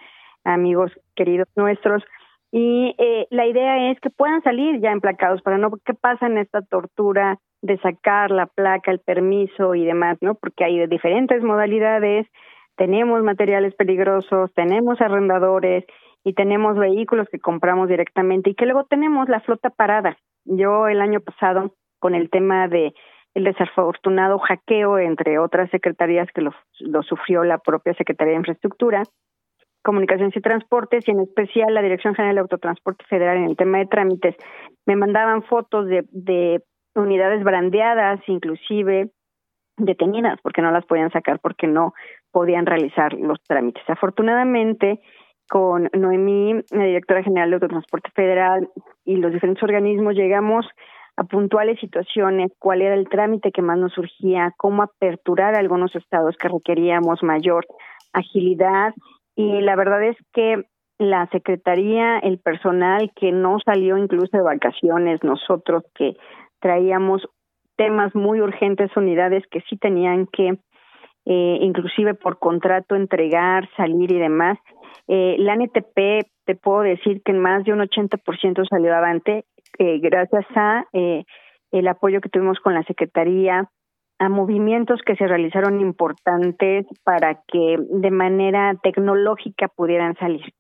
amigos 0.48 0.92
queridos 1.16 1.48
nuestros. 1.56 2.04
Y 2.52 2.96
eh, 2.98 3.28
la 3.30 3.46
idea 3.46 3.92
es 3.92 4.00
que 4.00 4.10
puedan 4.10 4.42
salir 4.42 4.80
ya 4.80 4.92
emplacados 4.92 5.42
para 5.42 5.58
no 5.58 5.72
qué 5.86 5.94
pasa 5.94 6.28
en 6.28 6.38
esta 6.38 6.62
tortura 6.62 7.40
de 7.62 7.78
sacar 7.80 8.32
la 8.32 8.46
placa, 8.46 8.92
el 8.92 9.00
permiso 9.00 9.76
y 9.76 9.84
demás, 9.86 10.18
¿no? 10.22 10.36
Porque 10.36 10.64
hay 10.64 10.88
diferentes 10.88 11.44
modalidades, 11.44 12.26
tenemos 12.78 13.22
materiales 13.24 13.76
peligrosos, 13.76 14.54
tenemos 14.54 15.02
arrendadores 15.02 15.84
y 16.24 16.34
tenemos 16.34 16.78
vehículos 16.78 17.28
que 17.30 17.40
compramos 17.40 17.90
directamente 17.90 18.52
y 18.52 18.56
que 18.56 18.66
luego 18.66 18.86
tenemos 18.86 19.28
la 19.28 19.42
flota 19.42 19.70
parada. 19.70 20.18
Yo 20.46 20.88
el 20.88 21.02
año 21.02 21.20
pasado 21.20 21.74
con 22.00 22.16
el 22.16 22.30
tema 22.30 22.68
de 22.68 22.94
el 23.34 23.44
desafortunado 23.44 24.40
hackeo 24.40 24.98
entre 25.00 25.38
otras 25.38 25.70
secretarías 25.70 26.28
que 26.34 26.42
lo, 26.42 26.54
lo 26.80 27.04
sufrió 27.04 27.44
la 27.44 27.58
propia 27.58 27.94
Secretaría 27.94 28.34
de 28.34 28.40
Infraestructura, 28.40 29.04
Comunicaciones 29.88 30.36
y 30.36 30.42
Transportes 30.42 31.08
y 31.08 31.12
en 31.12 31.22
especial 31.22 31.74
la 31.74 31.82
Dirección 31.82 32.14
General 32.14 32.36
de 32.36 32.42
Autotransporte 32.42 33.06
Federal 33.06 33.38
en 33.38 33.46
el 33.46 33.56
tema 33.56 33.78
de 33.78 33.86
trámites. 33.86 34.36
Me 34.86 34.98
mandaban 34.98 35.44
fotos 35.44 35.88
de, 35.88 36.04
de 36.12 36.62
unidades 36.94 37.42
brandeadas, 37.42 38.20
inclusive 38.28 39.12
detenidas, 39.78 40.42
porque 40.44 40.62
no 40.62 40.72
las 40.72 40.86
podían 40.86 41.10
sacar 41.12 41.40
porque 41.40 41.68
no 41.68 41.94
podían 42.34 42.66
realizar 42.66 43.14
los 43.14 43.42
trámites. 43.44 43.82
Afortunadamente, 43.88 45.00
con 45.48 45.90
Noemí, 45.94 46.56
la 46.72 46.84
directora 46.84 47.24
general 47.24 47.52
de 47.52 47.56
Autotransporte 47.56 48.12
Federal 48.12 48.68
y 49.06 49.16
los 49.16 49.32
diferentes 49.32 49.64
organismos, 49.64 50.16
llegamos 50.16 50.66
a 51.16 51.24
puntuales 51.24 51.80
situaciones, 51.80 52.52
cuál 52.60 52.82
era 52.82 52.94
el 52.94 53.08
trámite 53.08 53.54
que 53.54 53.62
más 53.62 53.78
nos 53.78 53.94
surgía, 53.94 54.54
cómo 54.58 54.84
aperturar 54.84 55.56
algunos 55.56 55.96
estados 55.96 56.36
que 56.36 56.50
requeríamos 56.50 57.24
mayor 57.24 57.66
agilidad 58.12 58.94
y 59.38 59.62
la 59.62 59.76
verdad 59.76 60.04
es 60.04 60.18
que 60.34 60.66
la 60.98 61.28
secretaría, 61.28 62.18
el 62.18 62.40
personal 62.40 63.12
que 63.16 63.32
no 63.32 63.60
salió 63.64 63.98
incluso 63.98 64.36
de 64.36 64.42
vacaciones, 64.42 65.24
nosotros 65.24 65.84
que 65.94 66.18
traíamos 66.60 67.22
temas 67.76 68.16
muy 68.16 68.42
urgentes, 68.42 68.90
unidades 68.98 69.44
que 69.52 69.62
sí 69.70 69.78
tenían 69.78 70.26
que, 70.26 70.58
eh, 71.26 71.58
inclusive 71.62 72.16
por 72.16 72.40
contrato, 72.40 72.96
entregar, 72.96 73.70
salir 73.78 74.12
y 74.12 74.18
demás. 74.18 74.58
Eh, 75.08 75.36
la 75.38 75.54
NTP, 75.54 76.28
te 76.46 76.56
puedo 76.56 76.82
decir 76.82 77.22
que 77.24 77.34
más 77.34 77.64
de 77.64 77.74
un 77.74 77.82
80% 77.82 78.66
salió 78.68 78.92
adelante, 78.92 79.46
eh, 79.78 80.00
gracias 80.00 80.46
a 80.56 80.86
eh, 80.94 81.26
el 81.72 81.88
apoyo 81.88 82.22
que 82.22 82.30
tuvimos 82.30 82.60
con 82.60 82.74
la 82.74 82.82
Secretaría, 82.84 83.70
a 84.20 84.30
movimientos 84.30 85.02
que 85.06 85.16
se 85.16 85.28
realizaron 85.28 85.80
importantes 85.80 86.86
para 87.04 87.42
que 87.48 87.78
de 87.78 88.12
manera 88.12 88.74
tecnológica 88.82 89.68
pudieran 89.68 90.16
salir. 90.16 90.54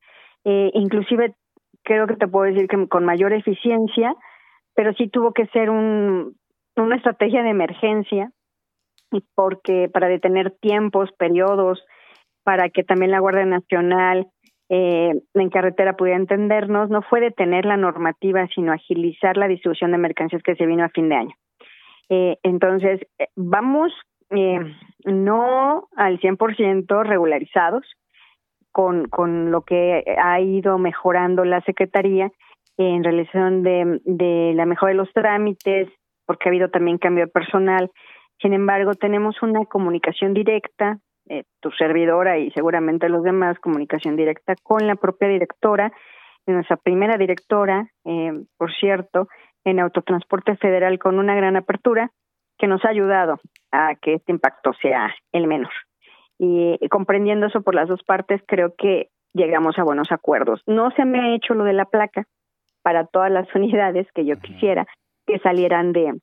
Eh, 0.45 0.71
inclusive 0.73 1.35
creo 1.83 2.07
que 2.07 2.15
te 2.15 2.27
puedo 2.27 2.51
decir 2.51 2.67
que 2.67 2.87
con 2.87 3.05
mayor 3.05 3.33
eficiencia, 3.33 4.15
pero 4.75 4.93
sí 4.93 5.07
tuvo 5.07 5.33
que 5.33 5.47
ser 5.47 5.69
un, 5.69 6.35
una 6.75 6.95
estrategia 6.95 7.43
de 7.43 7.49
emergencia 7.49 8.31
porque 9.35 9.89
para 9.91 10.07
detener 10.07 10.51
tiempos, 10.59 11.09
periodos, 11.17 11.83
para 12.43 12.69
que 12.69 12.83
también 12.83 13.11
la 13.11 13.19
Guardia 13.19 13.45
Nacional 13.45 14.27
eh, 14.69 15.13
en 15.33 15.49
carretera 15.49 15.95
pudiera 15.95 16.19
entendernos, 16.19 16.89
no 16.89 17.01
fue 17.01 17.21
detener 17.21 17.65
la 17.65 17.77
normativa, 17.77 18.47
sino 18.53 18.73
agilizar 18.73 19.37
la 19.37 19.47
distribución 19.47 19.91
de 19.91 19.97
mercancías 19.97 20.43
que 20.43 20.55
se 20.55 20.65
vino 20.65 20.83
a 20.83 20.89
fin 20.89 21.09
de 21.09 21.15
año. 21.15 21.35
Eh, 22.09 22.37
entonces, 22.43 23.01
eh, 23.19 23.27
vamos 23.35 23.91
eh, 24.29 24.59
no 25.05 25.87
al 25.95 26.19
100% 26.19 27.03
regularizados 27.03 27.85
con, 28.71 29.07
con 29.07 29.51
lo 29.51 29.61
que 29.61 30.03
ha 30.21 30.39
ido 30.39 30.77
mejorando 30.77 31.45
la 31.45 31.61
Secretaría 31.61 32.31
en 32.77 33.03
realización 33.03 33.63
de, 33.63 33.99
de 34.05 34.53
la 34.55 34.65
mejora 34.65 34.91
de 34.91 34.97
los 34.97 35.11
trámites, 35.13 35.89
porque 36.25 36.47
ha 36.47 36.51
habido 36.51 36.69
también 36.69 36.97
cambio 36.97 37.25
de 37.25 37.31
personal. 37.31 37.89
Sin 38.41 38.53
embargo, 38.53 38.93
tenemos 38.93 39.41
una 39.41 39.65
comunicación 39.65 40.33
directa, 40.33 40.99
eh, 41.29 41.43
tu 41.59 41.71
servidora 41.71 42.37
y 42.37 42.51
seguramente 42.51 43.09
los 43.09 43.23
demás, 43.23 43.57
comunicación 43.59 44.15
directa 44.15 44.55
con 44.63 44.85
la 44.85 44.95
propia 44.95 45.27
directora, 45.27 45.91
nuestra 46.45 46.77
primera 46.77 47.17
directora, 47.17 47.91
eh, 48.05 48.31
por 48.57 48.73
cierto, 48.73 49.27
en 49.67 49.81
Autotransporte 49.81 50.55
Federal 50.55 50.97
con 50.97 51.19
una 51.19 51.35
gran 51.35 51.57
apertura 51.57 52.11
que 52.57 52.67
nos 52.67 52.85
ha 52.85 52.89
ayudado 52.89 53.37
a 53.71 53.95
que 53.95 54.13
este 54.13 54.31
impacto 54.31 54.71
sea 54.81 55.13
el 55.33 55.45
menor. 55.45 55.71
Y, 56.39 56.79
comprendiendo 56.89 57.47
eso 57.47 57.61
por 57.61 57.75
las 57.75 57.89
dos 57.89 58.01
partes, 58.03 58.41
creo 58.47 58.75
que 58.77 59.09
llegamos 59.33 59.77
a 59.77 59.83
buenos 59.83 60.11
acuerdos. 60.11 60.61
No 60.67 60.91
se 60.91 61.03
me 61.03 61.19
ha 61.19 61.35
hecho 61.35 61.53
lo 61.53 61.65
de 61.65 61.73
la 61.73 61.83
placa 61.83 62.23
para 62.81 63.05
todas 63.05 63.29
las 63.29 63.47
unidades 63.55 64.07
que 64.13 64.25
yo 64.25 64.39
quisiera 64.39 64.87
que 65.25 65.39
salieran 65.39 65.91
de 65.91 66.13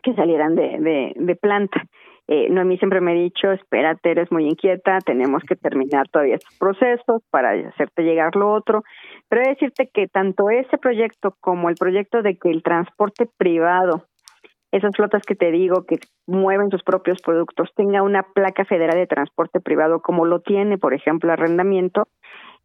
que 0.00 0.14
salieran 0.14 0.54
de, 0.54 0.78
de, 0.78 1.12
de 1.16 1.34
planta. 1.34 1.82
Eh, 2.30 2.50
Noemí 2.50 2.76
siempre 2.76 3.00
me 3.00 3.12
ha 3.12 3.14
dicho, 3.14 3.50
espérate, 3.52 4.10
eres 4.10 4.30
muy 4.30 4.46
inquieta, 4.46 4.98
tenemos 4.98 5.42
que 5.44 5.56
terminar 5.56 6.08
todavía 6.08 6.34
estos 6.34 6.58
procesos 6.58 7.22
para 7.30 7.52
hacerte 7.52 8.02
llegar 8.02 8.36
lo 8.36 8.52
otro. 8.52 8.84
Pero 9.28 9.40
he 9.40 9.44
de 9.46 9.54
decirte 9.54 9.88
que 9.92 10.08
tanto 10.08 10.50
ese 10.50 10.76
proyecto 10.76 11.34
como 11.40 11.70
el 11.70 11.76
proyecto 11.76 12.20
de 12.20 12.36
que 12.36 12.50
el 12.50 12.62
transporte 12.62 13.26
privado, 13.38 14.04
esas 14.72 14.94
flotas 14.94 15.22
que 15.22 15.36
te 15.36 15.50
digo 15.50 15.86
que 15.86 16.00
mueven 16.26 16.70
sus 16.70 16.82
propios 16.82 17.22
productos, 17.22 17.72
tenga 17.74 18.02
una 18.02 18.22
placa 18.22 18.66
federal 18.66 18.98
de 18.98 19.06
transporte 19.06 19.60
privado 19.60 20.02
como 20.02 20.26
lo 20.26 20.40
tiene, 20.40 20.76
por 20.76 20.92
ejemplo, 20.92 21.32
arrendamiento, 21.32 22.08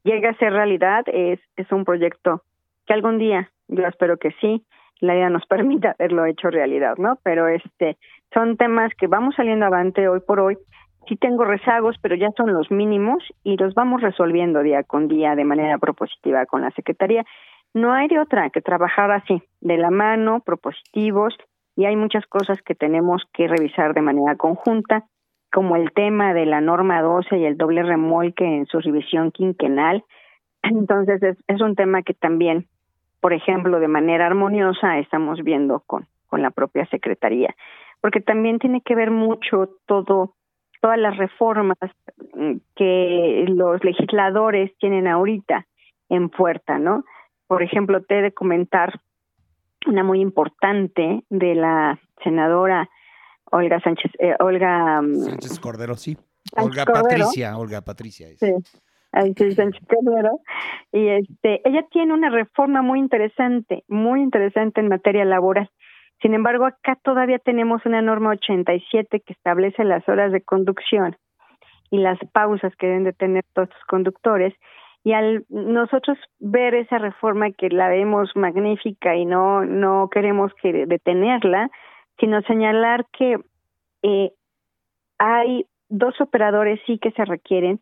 llega 0.04 0.32
a 0.32 0.38
ser 0.38 0.52
realidad, 0.52 1.06
es, 1.08 1.40
es 1.56 1.72
un 1.72 1.86
proyecto 1.86 2.44
que 2.86 2.94
algún 2.94 3.18
día, 3.18 3.50
yo 3.70 3.88
espero 3.88 4.18
que 4.18 4.32
sí, 4.42 4.66
la 5.04 5.16
idea 5.16 5.30
nos 5.30 5.46
permita 5.46 5.92
haberlo 5.92 6.26
hecho 6.26 6.50
realidad, 6.50 6.96
¿no? 6.98 7.18
Pero 7.24 7.48
este 7.48 7.98
son 8.34 8.56
temas 8.56 8.92
que 8.98 9.08
vamos 9.08 9.36
saliendo 9.36 9.66
avante 9.66 10.08
hoy 10.08 10.22
por 10.22 10.40
hoy. 10.40 10.58
Sí 11.10 11.18
tengo 11.18 11.44
rezagos, 11.44 11.98
pero 12.02 12.16
ya 12.16 12.30
son 12.38 12.54
los 12.54 12.72
mínimos 12.72 13.22
y 13.44 13.58
los 13.58 13.74
vamos 13.74 14.02
resolviendo 14.02 14.64
día 14.64 14.84
con 14.84 15.10
día 15.10 15.36
de 15.36 15.44
manera 15.44 15.78
propositiva 15.78 16.46
con 16.46 16.62
la 16.62 16.72
Secretaría. 16.72 17.26
No 17.74 17.92
hay 17.92 18.08
de 18.08 18.20
otra 18.20 18.50
que 18.50 18.62
trabajar 18.62 19.12
así, 19.12 19.44
de 19.60 19.78
la 19.78 19.92
mano, 19.92 20.40
propositivos, 20.40 21.36
y 21.76 21.84
hay 21.86 21.98
muchas 21.98 22.26
cosas 22.28 22.62
que 22.62 22.76
tenemos 22.76 23.24
que 23.34 23.50
revisar 23.50 23.94
de 23.94 24.02
manera 24.02 24.38
conjunta, 24.38 25.04
como 25.52 25.76
el 25.76 25.92
tema 25.92 26.34
de 26.34 26.46
la 26.46 26.62
norma 26.62 27.02
12 27.02 27.40
y 27.40 27.46
el 27.46 27.58
doble 27.58 27.84
remolque 27.84 28.46
en 28.46 28.68
su 28.68 28.80
revisión 28.80 29.32
quinquenal. 29.32 30.06
Entonces 30.62 31.22
es, 31.22 31.38
es 31.48 31.62
un 31.62 31.76
tema 31.76 32.04
que 32.04 32.14
también 32.14 32.68
por 33.24 33.32
ejemplo, 33.32 33.80
de 33.80 33.88
manera 33.88 34.26
armoniosa, 34.26 35.00
estamos 35.00 35.40
viendo 35.46 35.80
con, 35.88 36.06
con 36.28 36.42
la 36.42 36.52
propia 36.52 36.86
Secretaría, 36.88 37.56
porque 38.02 38.20
también 38.20 38.60
tiene 38.60 38.82
que 38.82 38.96
ver 38.96 39.12
mucho 39.12 39.70
todo, 39.86 40.36
todas 40.82 41.00
las 41.00 41.16
reformas 41.16 41.78
mm, 42.36 42.56
que 42.76 43.46
los 43.48 43.82
legisladores 43.82 44.78
tienen 44.78 45.08
ahorita 45.08 45.66
en 46.10 46.28
puerta, 46.28 46.80
¿no? 46.80 47.06
Por 47.48 47.64
ejemplo, 47.64 48.04
te 48.04 48.20
he 48.20 48.22
de 48.24 48.34
comentar 48.34 49.00
una 49.88 50.04
muy 50.04 50.20
importante 50.20 51.24
de 51.30 51.56
la 51.56 51.98
senadora 52.26 52.90
Olga 53.52 53.80
Sánchez, 53.80 54.12
eh, 54.20 54.36
Olga 54.42 55.02
mm, 55.02 55.16
Sánchez 55.16 55.60
Cordero, 55.62 55.96
sí. 55.96 56.18
Olga 56.58 56.84
Patricia, 56.84 57.58
Olga 57.58 57.80
Patricia. 57.80 58.28
Sí. 58.38 58.54
Y 60.92 61.08
este, 61.08 61.62
ella 61.68 61.86
tiene 61.92 62.14
una 62.14 62.30
reforma 62.30 62.82
muy 62.82 63.00
interesante, 63.00 63.84
muy 63.88 64.22
interesante 64.22 64.82
en 64.82 64.90
materia 64.90 65.24
laboral. 65.24 65.70
Sin 66.22 66.34
embargo, 66.34 66.66
acá 66.66 66.98
todavía 67.04 67.38
tenemos 67.40 67.86
una 67.86 68.02
norma 68.02 68.32
87 68.32 69.20
que 69.20 69.34
establece 69.34 69.84
las 69.84 70.08
horas 70.08 70.32
de 70.32 70.42
conducción 70.42 71.16
y 71.92 71.98
las 71.98 72.18
pausas 72.32 72.76
que 72.78 72.88
deben 72.88 73.04
de 73.04 73.14
tener 73.14 73.44
todos 73.54 73.70
los 73.70 73.84
conductores. 73.88 74.54
Y 75.04 75.14
al 75.14 75.46
nosotros 75.50 76.18
ver 76.40 76.76
esa 76.76 76.98
reforma 76.98 77.52
que 77.52 77.70
la 77.70 77.90
vemos 77.90 78.32
magnífica 78.36 79.16
y 79.16 79.26
no, 79.26 79.66
no 79.66 80.10
queremos 80.10 80.54
que 80.62 80.86
detenerla, 80.86 81.70
sino 82.20 82.42
señalar 82.44 83.06
que 83.12 83.38
eh, 84.02 84.32
hay 85.18 85.66
dos 85.90 86.20
operadores 86.22 86.80
sí 86.88 87.00
que 87.00 87.12
se 87.12 87.26
requieren 87.26 87.82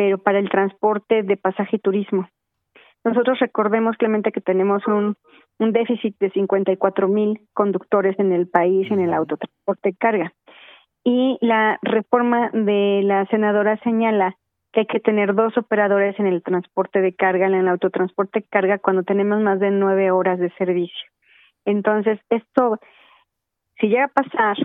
pero 0.00 0.16
para 0.16 0.38
el 0.38 0.48
transporte 0.48 1.22
de 1.22 1.36
pasaje 1.36 1.76
y 1.76 1.78
turismo. 1.78 2.26
Nosotros 3.04 3.38
recordemos, 3.38 3.98
Clemente, 3.98 4.32
que 4.32 4.40
tenemos 4.40 4.86
un, 4.86 5.14
un 5.58 5.72
déficit 5.72 6.16
de 6.18 6.30
54 6.30 7.06
mil 7.06 7.38
conductores 7.52 8.18
en 8.18 8.32
el 8.32 8.48
país 8.48 8.90
en 8.90 9.00
el 9.00 9.12
autotransporte 9.12 9.90
de 9.90 9.96
carga. 9.96 10.32
Y 11.04 11.36
la 11.42 11.78
reforma 11.82 12.48
de 12.54 13.02
la 13.04 13.26
senadora 13.26 13.78
señala 13.84 14.36
que 14.72 14.80
hay 14.80 14.86
que 14.86 15.00
tener 15.00 15.34
dos 15.34 15.58
operadores 15.58 16.18
en 16.18 16.26
el 16.26 16.42
transporte 16.42 17.02
de 17.02 17.14
carga, 17.14 17.46
en 17.46 17.56
el 17.56 17.68
autotransporte 17.68 18.40
de 18.40 18.46
carga, 18.46 18.78
cuando 18.78 19.02
tenemos 19.02 19.38
más 19.42 19.60
de 19.60 19.70
nueve 19.70 20.10
horas 20.10 20.38
de 20.38 20.48
servicio. 20.52 21.10
Entonces, 21.66 22.18
esto, 22.30 22.78
si 23.78 23.88
llega 23.88 24.06
a 24.06 24.08
pasar, 24.08 24.56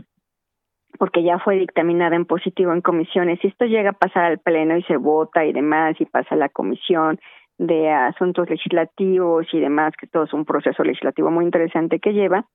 porque 0.98 1.24
ya 1.24 1.40
fue 1.40 1.58
dictaminada 1.58 2.16
en 2.16 2.26
positivo 2.26 2.74
en 2.74 2.82
comisiones. 2.82 3.40
Si 3.42 3.48
esto 3.48 3.66
llega 3.66 3.92
a 3.92 3.94
pasar 3.94 4.26
al 4.26 4.40
Pleno 4.40 4.78
y 4.78 4.84
se 4.84 4.98
vota 4.98 5.46
y 5.46 5.54
demás, 5.54 5.96
y 6.00 6.06
pasa 6.06 6.36
a 6.36 6.38
la 6.38 6.50
Comisión 6.50 7.20
de 7.58 7.90
Asuntos 7.90 8.50
Legislativos 8.50 9.48
y 9.54 9.60
demás, 9.60 9.94
que 10.00 10.08
todo 10.08 10.24
es 10.24 10.34
un 10.34 10.46
proceso 10.46 10.84
legislativo 10.84 11.32
muy 11.32 11.46
interesante 11.46 12.00
que 12.00 12.14
lleva, 12.14 12.46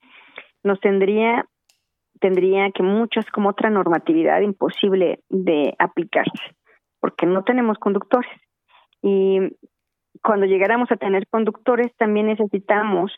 nos 0.62 0.80
tendría 0.80 1.46
tendría 2.20 2.70
que 2.70 2.82
muchas 2.82 3.24
como 3.30 3.48
otra 3.48 3.70
normatividad 3.70 4.42
imposible 4.42 5.20
de 5.30 5.74
aplicarse, 5.78 6.54
porque 7.00 7.26
no 7.26 7.44
tenemos 7.44 7.78
conductores. 7.78 8.30
Y 9.02 9.56
cuando 10.22 10.44
llegáramos 10.44 10.92
a 10.92 10.96
tener 10.96 11.26
conductores, 11.28 11.96
también 11.96 12.26
necesitamos 12.26 13.16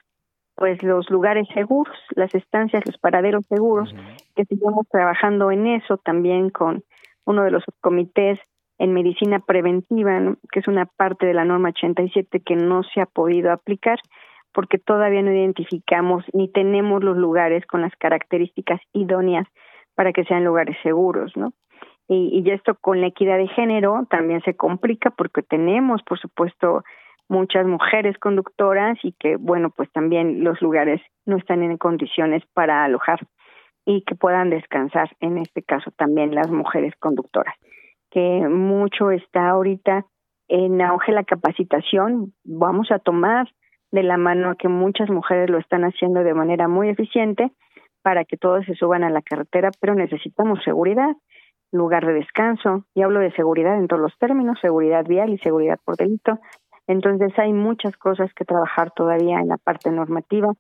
pues 0.55 0.83
los 0.83 1.11
lugares 1.11 1.49
seguros, 1.55 1.97
las 2.15 2.35
estancias, 2.35 2.85
los 2.87 2.99
paraderos 2.99 3.45
seguros, 3.47 3.95
que 4.37 4.45
sigamos 4.45 4.87
trabajando 4.89 5.51
en 5.51 5.67
eso 5.67 5.97
también 5.97 6.51
con 6.51 6.85
uno 7.25 7.45
de 7.45 7.51
los 7.51 7.65
comités 7.81 8.39
en 8.79 8.93
medicina 8.93 9.39
preventiva, 9.41 10.21
que 10.51 10.61
es 10.61 10.69
una 10.69 10.87
parte 10.87 11.27
de 11.27 11.35
la 11.35 11.45
norma 11.45 11.71
87 11.71 12.41
que 12.41 12.57
no 12.57 12.83
se 12.83 13.01
ha 13.01 13.07
podido 13.07 13.53
aplicar 13.53 13.99
porque 14.53 14.79
todavía 14.79 15.23
no 15.23 15.33
identificamos 15.33 16.25
ni 16.33 16.49
tenemos 16.49 17.03
los 17.03 17.17
lugares 17.17 17.65
con 17.67 17.81
las 17.81 17.95
características 17.97 18.81
idóneas 18.93 19.47
para 19.95 20.13
que 20.13 20.25
sean 20.25 20.45
lugares 20.45 20.77
seguros, 20.83 21.33
¿no? 21.37 21.53
Y, 22.09 22.43
y 22.45 22.51
esto 22.51 22.75
con 22.75 23.01
la 23.01 23.07
equidad 23.07 23.39
de 23.39 23.49
género 23.49 24.07
también 24.11 24.43
se 24.43 24.55
complica 24.55 25.11
porque 25.11 25.43
tenemos, 25.43 26.03
por 26.03 26.19
supuesto, 26.19 26.85
muchas 27.33 27.67
mujeres 27.67 28.19
conductoras 28.19 28.99
y 29.03 29.13
que, 29.19 29.37
bueno, 29.37 29.71
pues 29.71 29.91
también 29.91 30.45
los 30.45 30.61
lugares 30.61 31.01
no 31.25 31.39
están 31.39 31.63
en 31.63 31.79
condiciones 31.79 32.43
para 32.53 32.85
alojar 32.85 33.21
y 33.87 34.03
que 34.03 34.15
puedan 34.15 34.51
descansar, 34.51 35.09
en 35.19 35.39
este 35.39 35.63
caso 35.63 35.91
también 35.97 36.35
las 36.35 36.51
mujeres 36.51 36.95
conductoras, 37.01 37.55
que 38.11 38.47
mucho 38.49 39.11
está 39.11 39.49
ahorita 39.49 40.05
en 40.49 40.83
auge 40.83 41.13
la 41.13 41.25
capacitación, 41.25 42.35
vamos 42.45 42.93
a 42.93 42.99
tomar 42.99 43.49
de 43.91 44.03
la 44.03 44.19
mano 44.19 44.55
que 44.59 44.69
muchas 44.69 45.09
mujeres 45.09 45.49
lo 45.49 45.59
están 45.59 45.85
haciendo 45.85 46.23
de 46.23 46.35
manera 46.35 46.69
muy 46.69 46.91
eficiente 46.91 47.51
para 48.03 48.25
que 48.25 48.37
todos 48.37 48.67
se 48.67 48.75
suban 48.75 49.05
a 49.05 49.11
la 49.11 49.23
carretera, 49.23 49.71
pero 49.81 49.95
necesitamos 49.95 50.63
seguridad, 50.65 51.17
lugar 51.73 52.05
de 52.07 52.13
descanso, 52.13 52.85
y 52.95 53.01
hablo 53.01 53.21
de 53.21 53.33
seguridad 53.33 53.79
en 53.79 53.89
todos 53.89 54.03
los 54.03 54.19
términos, 54.19 54.59
seguridad 54.61 55.07
vial 55.07 55.31
y 55.31 55.39
seguridad 55.39 55.79
por 55.83 55.97
delito, 55.97 56.39
entonces 56.87 57.33
hay 57.39 57.53
muchas 57.53 57.97
cosas 57.97 58.33
que 58.35 58.45
trabajar 58.45 58.93
todavía 58.93 59.41
en 59.41 59.49
la 59.49 59.57
parte 59.57 59.91
normativa 59.91 60.55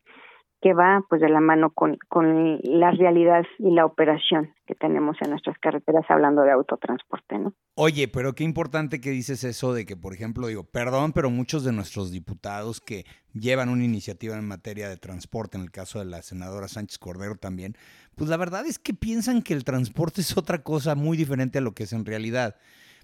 que 0.63 0.75
va 0.75 1.05
pues 1.09 1.21
de 1.21 1.29
la 1.29 1.41
mano 1.41 1.73
con, 1.75 1.99
con 2.09 2.61
la 2.63 2.93
realidad 2.93 3.45
y 3.59 3.73
la 3.73 3.85
operación 3.85 4.55
que 4.65 4.77
tenemos 4.77 5.17
en 5.21 5.31
nuestras 5.31 5.59
carreteras 5.59 6.05
hablando 6.09 6.43
de 6.43 6.53
autotransporte, 6.53 7.37
¿no? 7.37 7.53
Oye, 7.75 8.07
pero 8.07 8.35
qué 8.35 8.45
importante 8.45 9.01
que 9.01 9.11
dices 9.11 9.43
eso 9.43 9.75
de 9.75 9.85
que, 9.85 9.97
por 9.97 10.15
ejemplo, 10.15 10.47
digo, 10.47 10.63
perdón, 10.63 11.13
pero 11.13 11.31
muchos 11.31 11.65
de 11.65 11.73
nuestros 11.73 12.13
diputados 12.13 12.81
que 12.81 13.05
llevan 13.35 13.71
una 13.71 13.85
iniciativa 13.85 14.37
en 14.37 14.47
materia 14.47 14.89
de 14.89 14.97
transporte, 14.97 15.57
en 15.57 15.65
el 15.65 15.73
caso 15.73 15.99
de 15.99 16.05
la 16.05 16.23
senadora 16.23 16.69
Sánchez 16.69 16.99
Cordero 16.99 17.35
también, 17.35 17.75
pues 18.15 18.31
la 18.31 18.37
verdad 18.37 18.65
es 18.65 18.79
que 18.79 18.95
piensan 18.95 19.43
que 19.43 19.55
el 19.55 19.65
transporte 19.65 20.21
es 20.21 20.37
otra 20.37 20.63
cosa 20.63 20.95
muy 20.95 21.17
diferente 21.17 21.59
a 21.59 21.63
lo 21.63 21.73
que 21.73 21.83
es 21.83 21.93
en 21.93 22.07
realidad. 22.07 22.55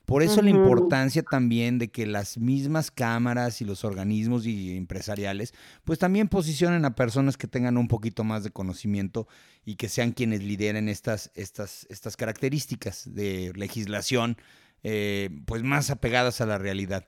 Por 0.09 0.23
eso 0.23 0.41
la 0.41 0.49
importancia 0.49 1.23
también 1.23 1.79
de 1.79 1.91
que 1.91 2.07
las 2.07 2.39
mismas 2.39 2.91
cámaras 2.91 3.61
y 3.61 3.67
los 3.67 3.85
organismos 3.85 4.47
y 4.47 4.75
empresariales, 4.75 5.53
pues 5.85 5.99
también 5.99 6.29
posicionen 6.29 6.87
a 6.87 6.95
personas 6.95 7.37
que 7.37 7.47
tengan 7.47 7.77
un 7.77 7.89
poquito 7.89 8.25
más 8.25 8.43
de 8.43 8.51
conocimiento 8.51 9.29
y 9.67 9.77
que 9.77 9.91
sean 9.91 10.13
quienes 10.13 10.43
lideren 10.43 10.89
estas, 10.89 11.31
estas, 11.35 11.87
estas 11.91 12.17
características 12.17 13.15
de 13.15 13.53
legislación, 13.55 14.39
eh, 14.83 15.29
pues 15.45 15.63
más 15.63 15.91
apegadas 15.91 16.41
a 16.41 16.47
la 16.47 16.57
realidad. 16.57 17.05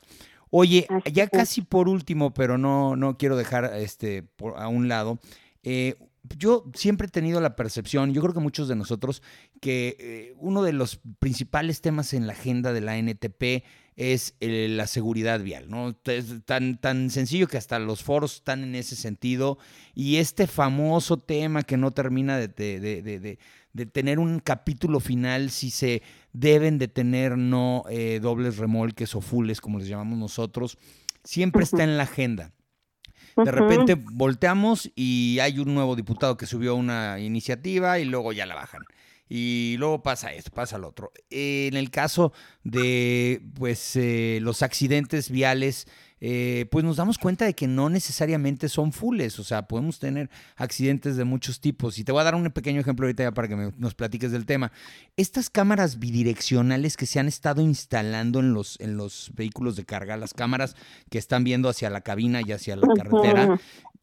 Oye, 0.51 0.87
ya 1.11 1.27
casi 1.27 1.63
por 1.63 1.89
último, 1.89 2.35
pero 2.35 2.59
no, 2.59 2.97
no 2.97 3.17
quiero 3.17 3.39
dejar 3.39 3.73
este 3.77 4.25
por, 4.25 4.59
a 4.59 4.69
un 4.69 4.89
lado, 4.89 5.19
eh, 5.63 5.95
yo 6.37 6.65
siempre 6.75 7.07
he 7.07 7.11
tenido 7.11 7.41
la 7.41 7.57
percepción, 7.57 8.13
yo 8.13 8.21
creo 8.23 8.35
que 8.35 8.41
muchos 8.41 8.69
de 8.69 8.77
nosotros, 8.77 9.23
que 9.61 9.97
eh, 9.99 10.35
uno 10.39 10.63
de 10.63 10.73
los 10.73 11.01
principales 11.19 11.81
temas 11.81 12.13
en 12.13 12.27
la 12.27 12.35
agenda 12.35 12.73
de 12.73 12.81
la 12.81 12.99
NTP 12.99 13.65
es 13.97 14.35
la 14.41 14.87
seguridad 14.87 15.41
vial, 15.41 15.69
¿no? 15.69 15.95
Es 16.05 16.45
tan, 16.47 16.79
tan 16.79 17.11
sencillo 17.11 17.49
que 17.49 17.59
hasta 17.59 17.79
los 17.79 18.03
foros 18.03 18.37
están 18.37 18.63
en 18.63 18.75
ese 18.75 18.97
sentido 18.97 19.59
y 19.95 20.17
este 20.17 20.47
famoso 20.47 21.19
tema 21.19 21.63
que 21.65 21.77
no 21.77 21.91
termina 21.91 22.39
de, 22.39 22.49
de, 22.49 23.87
tener 23.87 24.19
un 24.19 24.41
capítulo 24.41 25.01
final 25.01 25.51
si 25.51 25.71
se 25.71 26.03
deben 26.33 26.79
de 26.79 26.89
tener 26.89 27.37
no 27.37 27.85
eh, 27.91 28.21
dobles 28.23 28.57
remolques 28.57 29.15
o 29.15 29.21
fulles, 29.21 29.61
como 29.61 29.79
les 29.79 29.89
llamamos 29.89 30.19
nosotros, 30.19 30.79
siempre 31.23 31.65
está 31.65 31.85
en 31.85 31.99
la 31.99 32.05
agenda. 32.05 32.53
De 33.37 33.51
repente 33.51 33.95
volteamos 33.95 34.91
y 34.95 35.39
hay 35.41 35.59
un 35.59 35.75
nuevo 35.75 35.97
diputado 35.97 36.37
que 36.37 36.47
subió 36.47 36.75
una 36.75 37.19
iniciativa 37.21 37.99
y 37.99 38.05
luego 38.05 38.33
ya 38.33 38.47
la 38.47 38.55
bajan. 38.55 38.83
Y 39.29 39.77
luego 39.79 40.03
pasa 40.03 40.33
esto, 40.33 40.51
pasa 40.51 40.77
lo 40.77 40.89
otro. 40.89 41.13
En 41.31 41.77
el 41.77 41.91
caso 41.91 42.33
de 42.65 43.41
pues 43.55 43.95
eh, 43.95 44.39
los 44.43 44.63
accidentes 44.63 45.31
viales, 45.31 45.87
eh, 46.21 46.67
pues 46.71 46.85
nos 46.85 46.97
damos 46.97 47.17
cuenta 47.17 47.47
de 47.47 47.55
que 47.55 47.67
no 47.67 47.89
necesariamente 47.89 48.69
son 48.69 48.93
fulles, 48.93 49.39
o 49.39 49.45
sea, 49.45 49.67
podemos 49.67 49.99
tener 49.99 50.29
accidentes 50.57 51.17
de 51.17 51.25
muchos 51.25 51.61
tipos. 51.61 51.99
Y 51.99 52.05
te 52.05 52.13
voy 52.13 52.21
a 52.21 52.25
dar 52.25 52.35
un 52.35 52.51
pequeño 52.51 52.81
ejemplo 52.81 53.07
ahorita 53.07 53.23
ya 53.23 53.33
para 53.33 53.49
que 53.49 53.73
nos 53.77 53.95
platiques 53.95 54.31
del 54.31 54.45
tema. 54.45 54.71
Estas 55.17 55.49
cámaras 55.49 55.99
bidireccionales 55.99 56.97
que 56.97 57.07
se 57.07 57.21
han 57.21 57.29
estado 57.29 57.63
instalando 57.63 58.41
en 58.41 58.53
los, 58.53 58.79
en 58.81 58.97
los 58.97 59.31
vehículos 59.35 59.77
de 59.77 59.85
carga, 59.85 60.17
las 60.17 60.35
cámaras 60.35 60.77
que 61.11 61.19
están 61.19 61.43
viendo 61.45 61.69
hacia 61.69 61.89
la 61.89 62.03
cabina 62.03 62.43
y 62.45 62.53
hacia 62.53 62.77
la 62.77 62.87
carretera, 62.95 63.59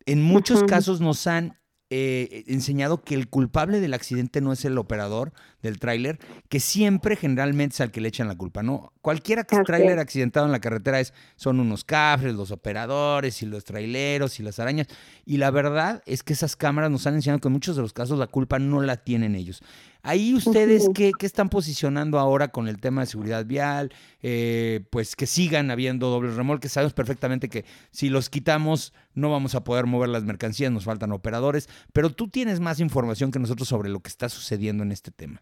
en 0.05 0.21
muchos 0.23 0.63
casos 0.63 1.01
nos 1.01 1.27
han 1.27 1.57
eh, 1.89 2.43
enseñado 2.47 3.01
que 3.01 3.15
el 3.15 3.29
culpable 3.29 3.79
del 3.79 3.93
accidente 3.93 4.41
no 4.41 4.51
es 4.51 4.65
el 4.65 4.77
operador 4.77 5.31
del 5.61 5.79
tráiler, 5.79 6.19
que 6.49 6.59
siempre 6.59 7.15
generalmente 7.15 7.75
es 7.75 7.81
al 7.81 7.91
que 7.91 8.01
le 8.01 8.09
echan 8.09 8.27
la 8.27 8.35
culpa, 8.35 8.61
¿no? 8.61 8.91
Cualquiera 9.01 9.45
que 9.45 9.55
es 9.55 9.63
tráiler 9.63 9.97
accidentado 9.97 10.45
en 10.45 10.51
la 10.51 10.59
carretera 10.59 10.99
es, 10.99 11.13
son 11.37 11.61
unos 11.61 11.85
cafres, 11.85 12.35
los 12.35 12.51
operadores 12.51 13.41
y 13.41 13.45
los 13.45 13.63
traileros 13.63 14.39
y 14.39 14.43
las 14.43 14.59
arañas. 14.59 14.87
Y 15.25 15.37
la 15.37 15.49
verdad 15.49 16.03
es 16.05 16.23
que 16.23 16.33
esas 16.33 16.57
cámaras 16.57 16.91
nos 16.91 17.07
han 17.07 17.15
enseñado 17.15 17.39
que 17.39 17.47
en 17.47 17.53
muchos 17.53 17.77
de 17.77 17.81
los 17.81 17.93
casos 17.93 18.19
la 18.19 18.27
culpa 18.27 18.59
no 18.59 18.81
la 18.81 18.97
tienen 18.97 19.35
ellos. 19.35 19.63
Ahí 20.07 20.33
ustedes, 20.33 20.89
¿qué, 20.95 21.11
están 21.19 21.49
posicionando 21.49 22.17
ahora 22.17 22.47
con 22.47 22.69
el 22.69 22.79
tema 22.79 23.01
de 23.01 23.07
seguridad 23.07 23.45
vial? 23.45 23.89
Eh, 24.23 24.79
pues 24.89 25.17
que 25.17 25.25
sigan 25.25 25.69
habiendo 25.69 26.07
dobles 26.07 26.37
remolques. 26.37 26.71
Sabemos 26.71 26.93
perfectamente 26.93 27.49
que 27.49 27.63
si 27.91 28.09
los 28.09 28.29
quitamos 28.29 28.93
no 29.15 29.29
vamos 29.29 29.53
a 29.53 29.65
poder 29.65 29.85
mover 29.85 30.07
las 30.07 30.23
mercancías, 30.23 30.71
nos 30.71 30.85
faltan 30.85 31.11
operadores, 31.11 31.67
pero 31.91 32.09
tú 32.09 32.29
tienes 32.29 32.61
más 32.61 32.79
información 32.79 33.31
que 33.31 33.39
nosotros 33.39 33.67
sobre 33.67 33.89
lo 33.89 33.99
que 33.99 34.07
está 34.07 34.29
sucediendo 34.29 34.83
en 34.83 34.93
este 34.93 35.11
tema. 35.11 35.41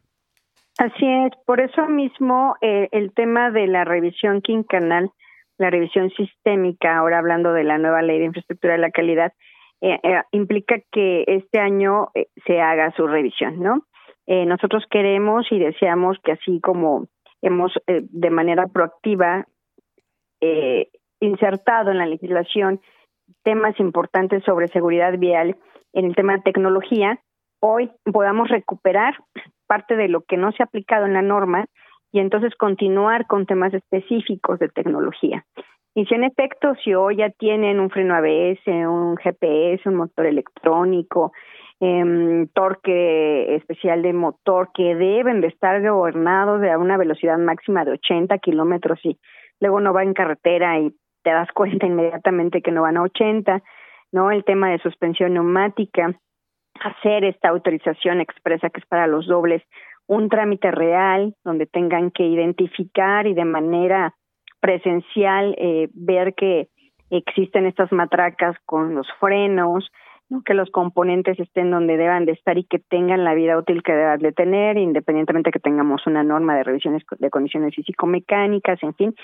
Así 0.80 1.06
es, 1.06 1.32
por 1.46 1.62
eso 1.62 1.88
mismo 1.88 2.56
eh, 2.62 2.90
el 2.92 3.14
tema 3.14 3.52
de 3.52 3.68
la 3.68 3.86
revisión 3.86 4.42
quincanal, 4.42 5.12
la 5.60 5.70
revisión 5.70 6.10
sistémica, 6.18 6.98
ahora 6.98 7.20
hablando 7.20 7.54
de 7.54 7.66
la 7.66 7.78
nueva 7.78 8.02
ley 8.02 8.18
de 8.18 8.26
infraestructura 8.26 8.74
de 8.74 8.80
la 8.80 8.90
calidad, 8.90 9.32
eh, 9.82 10.00
eh, 10.02 10.22
implica 10.32 10.78
que 10.92 11.24
este 11.28 11.60
año 11.60 12.10
se 12.48 12.62
haga 12.62 12.92
su 12.96 13.06
revisión, 13.06 13.60
¿no? 13.60 13.86
Nosotros 14.28 14.84
queremos 14.90 15.46
y 15.52 15.60
deseamos 15.60 16.18
que 16.24 16.32
así 16.32 16.60
como 16.60 17.08
hemos 17.42 17.72
de 17.88 18.30
manera 18.30 18.68
proactiva 18.68 19.46
insertado 21.20 21.92
en 21.92 22.00
la 22.00 22.06
legislación 22.06 22.82
temas 23.44 23.80
importantes 23.80 24.44
sobre 24.44 24.68
seguridad 24.68 25.18
vial 25.18 25.58
en 25.94 26.06
el 26.06 26.16
tema 26.16 26.34
de 26.34 26.42
tecnología, 26.42 27.20
hoy 27.60 27.92
podamos 28.12 28.50
recuperar 28.50 29.16
parte 29.68 29.96
de 29.96 30.08
lo 30.08 30.22
que 30.22 30.38
no 30.38 30.52
se 30.52 30.62
ha 30.62 30.66
aplicado 30.66 31.06
en 31.06 31.14
la 31.14 31.22
norma 31.22 31.66
y 32.12 32.20
entonces 32.20 32.56
continuar 32.56 33.28
con 33.28 33.46
temas 33.46 33.74
específicos 33.74 34.60
de 34.60 34.70
tecnología. 34.70 35.46
Y 35.96 36.06
si 36.06 36.14
en 36.14 36.26
efecto, 36.26 36.76
si 36.84 36.94
hoy 36.94 37.18
ya 37.18 37.30
tienen 37.30 37.80
un 37.80 37.90
freno 37.90 38.16
ABS, 38.16 38.68
un 38.68 39.16
GPS, 39.16 39.88
un 39.88 39.96
motor 39.96 40.26
electrónico, 40.26 41.32
eh, 41.80 42.48
torque 42.54 43.56
especial 43.56 44.02
de 44.02 44.12
motor 44.12 44.72
que 44.74 44.94
deben 44.94 45.40
de 45.40 45.48
estar 45.48 45.82
gobernados 45.82 46.62
a 46.64 46.78
una 46.78 46.98
velocidad 46.98 47.38
máxima 47.38 47.86
de 47.86 47.94
80 47.94 48.38
kilómetros 48.40 49.00
y 49.04 49.18
luego 49.62 49.80
no 49.80 49.94
va 49.94 50.04
en 50.04 50.14
carretera 50.14 50.80
y 50.80 50.94
te 51.24 51.32
das 51.32 51.50
cuenta 51.54 51.86
inmediatamente 51.86 52.62
que 52.62 52.72
no 52.72 52.82
van 52.82 52.98
a 52.98 53.04
80, 53.04 53.64
¿no? 54.12 54.32
El 54.32 54.44
tema 54.44 54.72
de 54.72 54.80
suspensión 54.80 55.34
neumática, 55.34 56.14
hacer 56.82 57.24
esta 57.24 57.50
autorización 57.50 58.20
expresa 58.20 58.70
que 58.70 58.82
es 58.82 58.86
para 58.86 59.08
los 59.08 59.28
dobles 59.28 59.64
un 60.08 60.28
trámite 60.28 60.72
real 60.72 61.36
donde 61.44 61.66
tengan 61.66 62.12
que 62.12 62.24
identificar 62.24 63.28
y 63.28 63.34
de 63.34 63.46
manera 63.46 64.14
presencial 64.66 65.54
eh, 65.60 65.90
ver 65.94 66.34
que 66.34 66.70
existen 67.12 67.68
estas 67.68 67.92
matracas 67.92 68.56
con 68.66 68.96
los 68.96 69.08
frenos, 69.20 69.92
que 70.44 70.56
los 70.56 70.72
componentes 70.72 71.40
estén 71.40 71.70
donde 71.70 71.98
deban 71.98 72.26
de 72.26 72.32
estar 72.32 72.58
y 72.58 72.64
que 72.64 72.80
tengan 72.80 73.24
la 73.24 73.36
vida 73.36 73.60
útil 73.60 73.84
que 73.84 73.94
deban 73.94 74.18
de 74.18 74.32
tener, 74.32 74.76
independientemente 74.78 75.52
que 75.52 75.60
tengamos 75.60 76.08
una 76.08 76.24
norma 76.24 76.56
de 76.56 76.64
revisiones 76.64 77.04
de 77.20 77.30
condiciones 77.30 77.76
físico-mecánicas, 77.76 78.82
en 78.82 78.96
fin, 78.96 79.16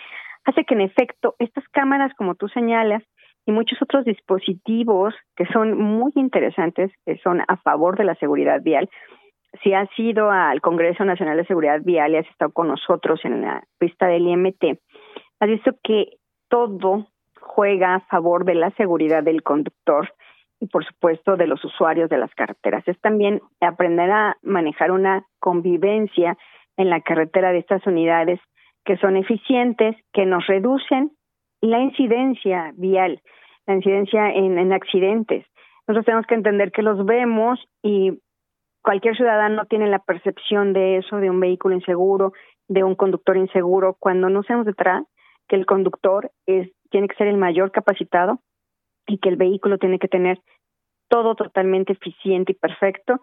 hace 0.46 0.64
que 0.64 0.76
en 0.76 0.82
efecto 0.82 1.34
estas 1.40 1.68
cámaras, 1.70 2.14
como 2.14 2.36
tú 2.36 2.48
señalas, 2.50 3.02
y 3.48 3.52
muchos 3.52 3.82
otros 3.82 4.06
dispositivos 4.06 5.16
que 5.36 5.48
son 5.48 5.76
muy 5.76 6.12
interesantes, 6.14 6.92
que 7.04 7.18
son 7.24 7.42
a 7.48 7.58
favor 7.58 7.98
de 7.98 8.04
la 8.04 8.14
seguridad 8.14 8.62
vial. 8.62 8.88
Si 9.64 9.74
has 9.74 9.90
ido 9.98 10.30
al 10.30 10.62
Congreso 10.62 11.04
Nacional 11.04 11.38
de 11.38 11.46
Seguridad 11.46 11.82
Vial 11.84 12.12
y 12.12 12.18
has 12.18 12.28
estado 12.28 12.52
con 12.52 12.68
nosotros 12.68 13.20
en 13.24 13.42
la 13.42 13.64
pista 13.80 14.06
del 14.06 14.28
IMT, 14.28 14.80
has 15.42 15.50
visto 15.50 15.72
que 15.84 16.18
todo 16.50 17.08
juega 17.40 17.96
a 17.96 18.00
favor 18.02 18.46
de 18.46 18.56
la 18.56 18.70
seguridad 18.72 19.24
del 19.24 19.42
conductor 19.42 20.14
y 20.60 20.68
por 20.68 20.86
supuesto 20.86 21.36
de 21.36 21.48
los 21.48 21.66
usuarios 21.66 22.10
de 22.10 22.20
las 22.20 22.34
carreteras. 22.36 22.88
Es 22.88 23.00
también 23.02 23.42
aprender 23.60 24.12
a 24.12 24.38
manejar 24.44 24.92
una 24.92 25.26
convivencia 25.40 26.38
en 26.78 26.92
la 26.92 27.02
carretera 27.02 27.52
de 27.52 27.58
estas 27.58 27.86
unidades 27.88 28.40
que 28.86 28.98
son 28.98 29.18
eficientes, 29.18 29.96
que 30.14 30.26
nos 30.26 30.46
reducen 30.46 31.12
la 31.60 31.80
incidencia 31.80 32.72
vial, 32.76 33.22
la 33.66 33.76
incidencia 33.76 34.32
en, 34.32 34.60
en 34.60 34.72
accidentes. 34.74 35.46
Nosotros 35.88 36.06
tenemos 36.06 36.28
que 36.28 36.36
entender 36.36 36.72
que 36.72 36.84
los 36.84 37.04
vemos 37.04 37.60
y 37.82 38.20
cualquier 38.84 39.16
ciudadano 39.16 39.66
tiene 39.66 39.88
la 39.88 40.00
percepción 40.00 40.74
de 40.74 40.98
eso, 40.98 41.18
de 41.18 41.32
un 41.32 41.40
vehículo 41.40 41.74
inseguro, 41.74 42.34
de 42.68 42.84
un 42.84 42.94
conductor 42.94 43.38
inseguro, 43.38 43.96
cuando 44.00 44.30
no 44.30 44.44
sabemos 44.44 44.68
detrás 44.68 45.04
que 45.52 45.58
el 45.58 45.66
conductor 45.66 46.32
es 46.48 46.72
tiene 46.90 47.08
que 47.08 47.16
ser 47.16 47.28
el 47.28 47.38
mayor 47.38 47.72
capacitado 47.72 48.40
y 49.06 49.18
que 49.18 49.30
el 49.30 49.36
vehículo 49.36 49.78
tiene 49.78 50.00
que 50.00 50.08
tener 50.08 50.40
todo 51.10 51.36
totalmente 51.36 51.94
eficiente 51.94 52.54
y 52.54 52.56
perfecto. 52.56 53.20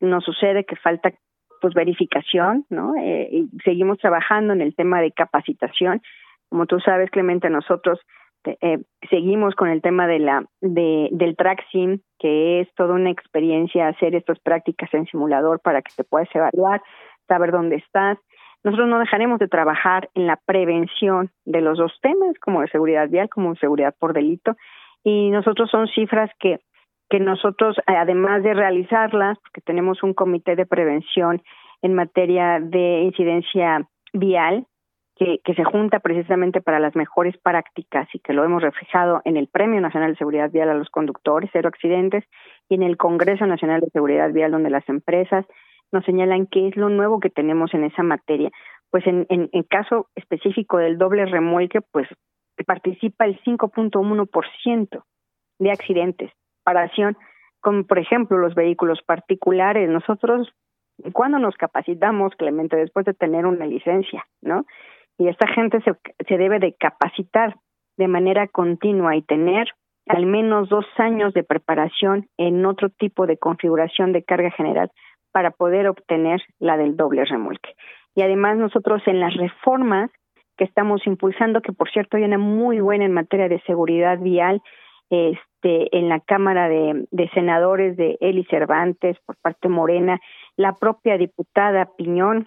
Nos 0.00 0.24
sucede 0.24 0.64
que 0.64 0.76
falta 0.76 1.12
pues 1.60 1.74
verificación, 1.74 2.64
¿no? 2.70 2.94
Eh, 2.96 3.28
y 3.32 3.48
seguimos 3.64 3.98
trabajando 3.98 4.52
en 4.52 4.60
el 4.60 4.74
tema 4.74 5.00
de 5.00 5.12
capacitación 5.12 6.00
como 6.50 6.66
tú 6.66 6.80
sabes, 6.80 7.10
Clemente, 7.10 7.48
nosotros 7.48 8.00
eh, 8.44 8.78
seguimos 9.08 9.54
con 9.54 9.68
el 9.68 9.80
tema 9.80 10.06
de 10.06 10.18
la 10.18 10.44
de, 10.60 11.08
del 11.12 11.36
track 11.36 11.64
que 12.18 12.60
es 12.60 12.74
toda 12.74 12.94
una 12.94 13.10
experiencia 13.10 13.88
hacer 13.88 14.14
estas 14.14 14.38
prácticas 14.40 14.92
en 14.92 15.06
simulador 15.06 15.60
para 15.60 15.80
que 15.80 15.92
te 15.96 16.04
puedas 16.04 16.28
evaluar, 16.34 16.82
saber 17.28 17.52
dónde 17.52 17.76
estás. 17.76 18.18
Nosotros 18.62 18.88
no 18.88 18.98
dejaremos 18.98 19.38
de 19.38 19.48
trabajar 19.48 20.10
en 20.14 20.26
la 20.26 20.36
prevención 20.36 21.30
de 21.44 21.60
los 21.60 21.78
dos 21.78 21.92
temas, 22.02 22.38
como 22.40 22.60
de 22.60 22.68
seguridad 22.68 23.08
vial, 23.08 23.28
como 23.28 23.54
de 23.54 23.60
seguridad 23.60 23.94
por 23.98 24.12
delito, 24.12 24.56
y 25.02 25.30
nosotros 25.30 25.70
son 25.70 25.88
cifras 25.88 26.30
que 26.38 26.60
que 27.10 27.18
nosotros, 27.18 27.76
además 27.86 28.42
de 28.44 28.54
realizarlas, 28.54 29.36
porque 29.40 29.60
tenemos 29.60 30.02
un 30.02 30.14
comité 30.14 30.54
de 30.54 30.64
prevención 30.64 31.42
en 31.82 31.94
materia 31.94 32.60
de 32.60 33.02
incidencia 33.02 33.86
vial, 34.12 34.64
que, 35.16 35.54
se 35.54 35.64
junta 35.64 36.00
precisamente 36.00 36.62
para 36.62 36.80
las 36.80 36.96
mejores 36.96 37.36
prácticas 37.36 38.08
y 38.14 38.20
que 38.20 38.32
lo 38.32 38.42
hemos 38.42 38.62
reflejado 38.62 39.20
en 39.26 39.36
el 39.36 39.48
Premio 39.48 39.78
Nacional 39.78 40.12
de 40.12 40.16
Seguridad 40.16 40.50
Vial 40.50 40.70
a 40.70 40.74
los 40.74 40.88
conductores, 40.88 41.50
cero 41.52 41.68
accidentes, 41.68 42.24
y 42.70 42.76
en 42.76 42.82
el 42.82 42.96
Congreso 42.96 43.44
Nacional 43.44 43.82
de 43.82 43.90
Seguridad 43.90 44.32
Vial, 44.32 44.52
donde 44.52 44.70
las 44.70 44.88
empresas 44.88 45.44
nos 45.92 46.04
señalan 46.04 46.46
qué 46.46 46.68
es 46.68 46.76
lo 46.76 46.88
nuevo 46.88 47.20
que 47.20 47.30
tenemos 47.30 47.74
en 47.74 47.84
esa 47.84 48.02
materia. 48.02 48.50
Pues 48.90 49.06
en, 49.06 49.26
en, 49.28 49.48
en 49.52 49.62
caso 49.62 50.08
específico 50.14 50.78
del 50.78 50.98
doble 50.98 51.26
remolque, 51.26 51.80
pues 51.80 52.08
participa 52.66 53.24
el 53.24 53.40
5.1% 53.42 55.02
de 55.58 55.70
accidentes, 55.70 56.30
comparación 56.64 57.16
con, 57.60 57.84
por 57.84 57.98
ejemplo, 57.98 58.38
los 58.38 58.54
vehículos 58.54 59.00
particulares. 59.02 59.88
Nosotros, 59.88 60.48
cuando 61.12 61.38
nos 61.38 61.56
capacitamos, 61.56 62.34
Clemente, 62.36 62.76
después 62.76 63.06
de 63.06 63.14
tener 63.14 63.46
una 63.46 63.66
licencia, 63.66 64.26
¿no? 64.42 64.64
y 65.20 65.28
esta 65.28 65.46
gente 65.48 65.82
se, 65.82 65.92
se 66.26 66.38
debe 66.38 66.58
de 66.58 66.72
capacitar 66.72 67.54
de 67.98 68.08
manera 68.08 68.48
continua 68.48 69.16
y 69.16 69.22
tener 69.22 69.68
al 70.06 70.24
menos 70.24 70.70
dos 70.70 70.86
años 70.96 71.34
de 71.34 71.44
preparación 71.44 72.26
en 72.38 72.64
otro 72.64 72.88
tipo 72.88 73.26
de 73.26 73.36
configuración 73.36 74.12
de 74.12 74.24
carga 74.24 74.50
general 74.50 74.90
para 75.32 75.50
poder 75.50 75.88
obtener 75.88 76.42
la 76.58 76.76
del 76.76 76.96
doble 76.96 77.24
remolque. 77.24 77.74
Y 78.14 78.22
además 78.22 78.56
nosotros 78.56 79.02
en 79.06 79.20
las 79.20 79.34
reformas 79.34 80.10
que 80.56 80.64
estamos 80.64 81.06
impulsando, 81.06 81.62
que 81.62 81.72
por 81.72 81.90
cierto 81.90 82.16
hay 82.16 82.24
una 82.24 82.38
muy 82.38 82.80
buena 82.80 83.04
en 83.04 83.12
materia 83.12 83.48
de 83.48 83.60
seguridad 83.62 84.18
vial, 84.18 84.62
este, 85.08 85.96
en 85.96 86.08
la 86.08 86.20
Cámara 86.20 86.68
de, 86.68 87.30
Senadores 87.34 87.96
de 87.96 88.16
Eli 88.20 88.44
Cervantes 88.44 89.16
por 89.26 89.36
parte 89.36 89.68
Morena, 89.68 90.20
la 90.56 90.74
propia 90.74 91.18
diputada 91.18 91.88
Piñón, 91.96 92.46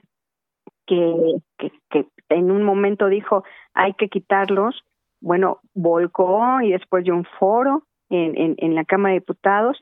que, 0.85 1.13
que, 1.57 1.71
que 1.89 2.07
en 2.29 2.51
un 2.51 2.63
momento 2.63 3.07
dijo 3.07 3.43
hay 3.73 3.93
que 3.93 4.09
quitarlos, 4.09 4.83
bueno, 5.21 5.59
volcó 5.73 6.61
y 6.61 6.71
después 6.71 7.05
de 7.05 7.11
un 7.11 7.25
foro 7.39 7.83
en, 8.09 8.37
en, 8.37 8.55
en 8.57 8.75
la 8.75 8.85
Cámara 8.85 9.13
de 9.13 9.19
Diputados, 9.19 9.79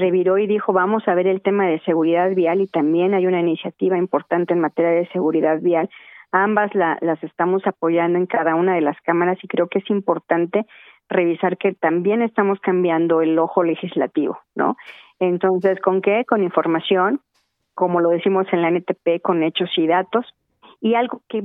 reviró 0.00 0.38
y 0.38 0.46
dijo 0.46 0.72
vamos 0.72 1.06
a 1.06 1.14
ver 1.14 1.26
el 1.26 1.42
tema 1.42 1.66
de 1.66 1.80
seguridad 1.80 2.30
vial 2.34 2.60
y 2.60 2.66
también 2.66 3.14
hay 3.14 3.26
una 3.26 3.40
iniciativa 3.40 3.96
importante 3.96 4.52
en 4.52 4.60
materia 4.60 4.90
de 4.90 5.08
seguridad 5.08 5.60
vial. 5.60 5.88
Ambas 6.32 6.74
la, 6.74 6.98
las 7.00 7.22
estamos 7.22 7.66
apoyando 7.66 8.18
en 8.18 8.26
cada 8.26 8.54
una 8.54 8.74
de 8.74 8.80
las 8.80 9.00
cámaras 9.02 9.38
y 9.42 9.48
creo 9.48 9.68
que 9.68 9.80
es 9.80 9.90
importante 9.90 10.66
revisar 11.08 11.58
que 11.58 11.74
también 11.74 12.22
estamos 12.22 12.60
cambiando 12.60 13.20
el 13.20 13.38
ojo 13.38 13.62
legislativo, 13.62 14.38
¿no? 14.54 14.76
Entonces, 15.18 15.80
¿con 15.80 16.00
qué? 16.00 16.24
Con 16.26 16.42
información, 16.42 17.20
como 17.74 18.00
lo 18.00 18.10
decimos 18.10 18.46
en 18.52 18.62
la 18.62 18.70
NTP, 18.70 19.20
con 19.22 19.42
hechos 19.42 19.70
y 19.76 19.86
datos, 19.86 20.24
y 20.80 20.94
algo 20.94 21.22
que, 21.28 21.42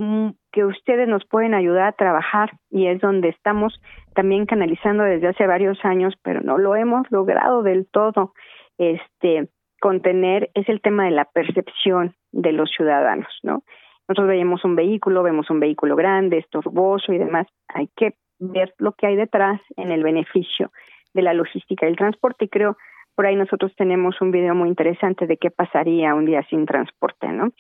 que 0.52 0.66
ustedes 0.66 1.08
nos 1.08 1.26
pueden 1.26 1.54
ayudar 1.54 1.88
a 1.88 1.92
trabajar 1.92 2.52
y 2.70 2.88
es 2.88 3.02
donde 3.02 3.30
estamos 3.30 3.80
también 4.14 4.46
canalizando 4.46 5.04
desde 5.04 5.28
hace 5.28 5.46
varios 5.46 5.84
años, 5.84 6.14
pero 6.24 6.42
no 6.42 6.58
lo 6.58 6.76
hemos 6.76 7.10
logrado 7.12 7.64
del 7.64 7.88
todo 7.88 8.34
este 8.78 9.50
contener 9.82 10.50
es 10.54 10.68
el 10.70 10.82
tema 10.82 11.06
de 11.06 11.12
la 11.12 11.26
percepción 11.26 12.16
de 12.32 12.54
los 12.54 12.72
ciudadanos, 12.72 13.28
¿no? 13.44 13.64
Nosotros 14.08 14.28
veíamos 14.28 14.64
un 14.64 14.76
vehículo, 14.76 15.24
vemos 15.24 15.50
un 15.50 15.60
vehículo 15.60 15.96
grande, 15.96 16.38
estorboso 16.38 17.12
y 17.12 17.18
demás. 17.18 17.48
Hay 17.68 17.90
que 17.96 18.14
ver 18.40 18.74
lo 18.78 18.94
que 18.94 19.08
hay 19.08 19.16
detrás 19.16 19.60
en 19.78 19.92
el 19.92 20.04
beneficio 20.04 20.72
de 21.14 21.22
la 21.22 21.34
logística 21.34 21.86
del 21.86 21.98
transporte 21.98 22.46
y 22.46 22.50
creo 22.50 22.78
por 23.16 23.26
ahí 23.26 23.36
nosotros 23.36 23.74
tenemos 23.76 24.20
un 24.22 24.32
video 24.32 24.54
muy 24.54 24.70
interesante 24.70 25.26
de 25.26 25.38
qué 25.38 25.50
pasaría 25.50 26.14
un 26.14 26.26
día 26.26 26.44
sin 26.50 26.66
transporte, 26.66 27.28
¿no? 27.30 27.52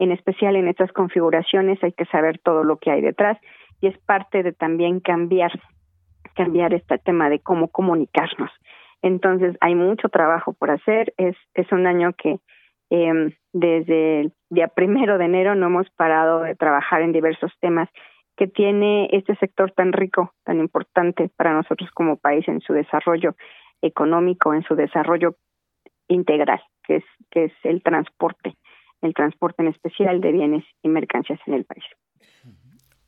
En 0.00 0.12
especial 0.12 0.56
en 0.56 0.66
estas 0.66 0.90
configuraciones 0.92 1.78
hay 1.84 1.92
que 1.92 2.06
saber 2.06 2.38
todo 2.38 2.64
lo 2.64 2.78
que 2.78 2.90
hay 2.90 3.02
detrás 3.02 3.38
y 3.82 3.86
es 3.86 3.98
parte 3.98 4.42
de 4.42 4.52
también 4.52 5.00
cambiar 5.00 5.52
cambiar 6.34 6.72
este 6.72 6.96
tema 6.98 7.28
de 7.28 7.40
cómo 7.40 7.68
comunicarnos. 7.68 8.50
Entonces 9.02 9.56
hay 9.60 9.74
mucho 9.74 10.08
trabajo 10.08 10.54
por 10.54 10.70
hacer. 10.70 11.12
Es 11.18 11.36
es 11.54 11.70
un 11.70 11.86
año 11.86 12.14
que 12.14 12.40
eh, 12.88 13.36
desde 13.52 14.20
el 14.20 14.32
día 14.48 14.68
primero 14.68 15.18
de 15.18 15.26
enero 15.26 15.54
no 15.54 15.66
hemos 15.66 15.90
parado 15.90 16.40
de 16.40 16.54
trabajar 16.54 17.02
en 17.02 17.12
diversos 17.12 17.52
temas 17.60 17.88
que 18.38 18.46
tiene 18.46 19.06
este 19.12 19.36
sector 19.36 19.70
tan 19.72 19.92
rico, 19.92 20.32
tan 20.44 20.60
importante 20.60 21.30
para 21.36 21.52
nosotros 21.52 21.90
como 21.92 22.16
país 22.16 22.48
en 22.48 22.62
su 22.62 22.72
desarrollo 22.72 23.34
económico, 23.82 24.54
en 24.54 24.62
su 24.62 24.76
desarrollo 24.76 25.36
integral, 26.08 26.62
que 26.84 26.96
es, 26.96 27.04
que 27.30 27.44
es 27.44 27.52
el 27.64 27.82
transporte, 27.82 28.54
el 29.02 29.14
transporte 29.14 29.62
en 29.62 29.68
especial 29.68 30.20
de 30.20 30.32
bienes 30.32 30.64
y 30.82 30.88
mercancías 30.88 31.40
en 31.46 31.54
el 31.54 31.64
país. 31.64 31.84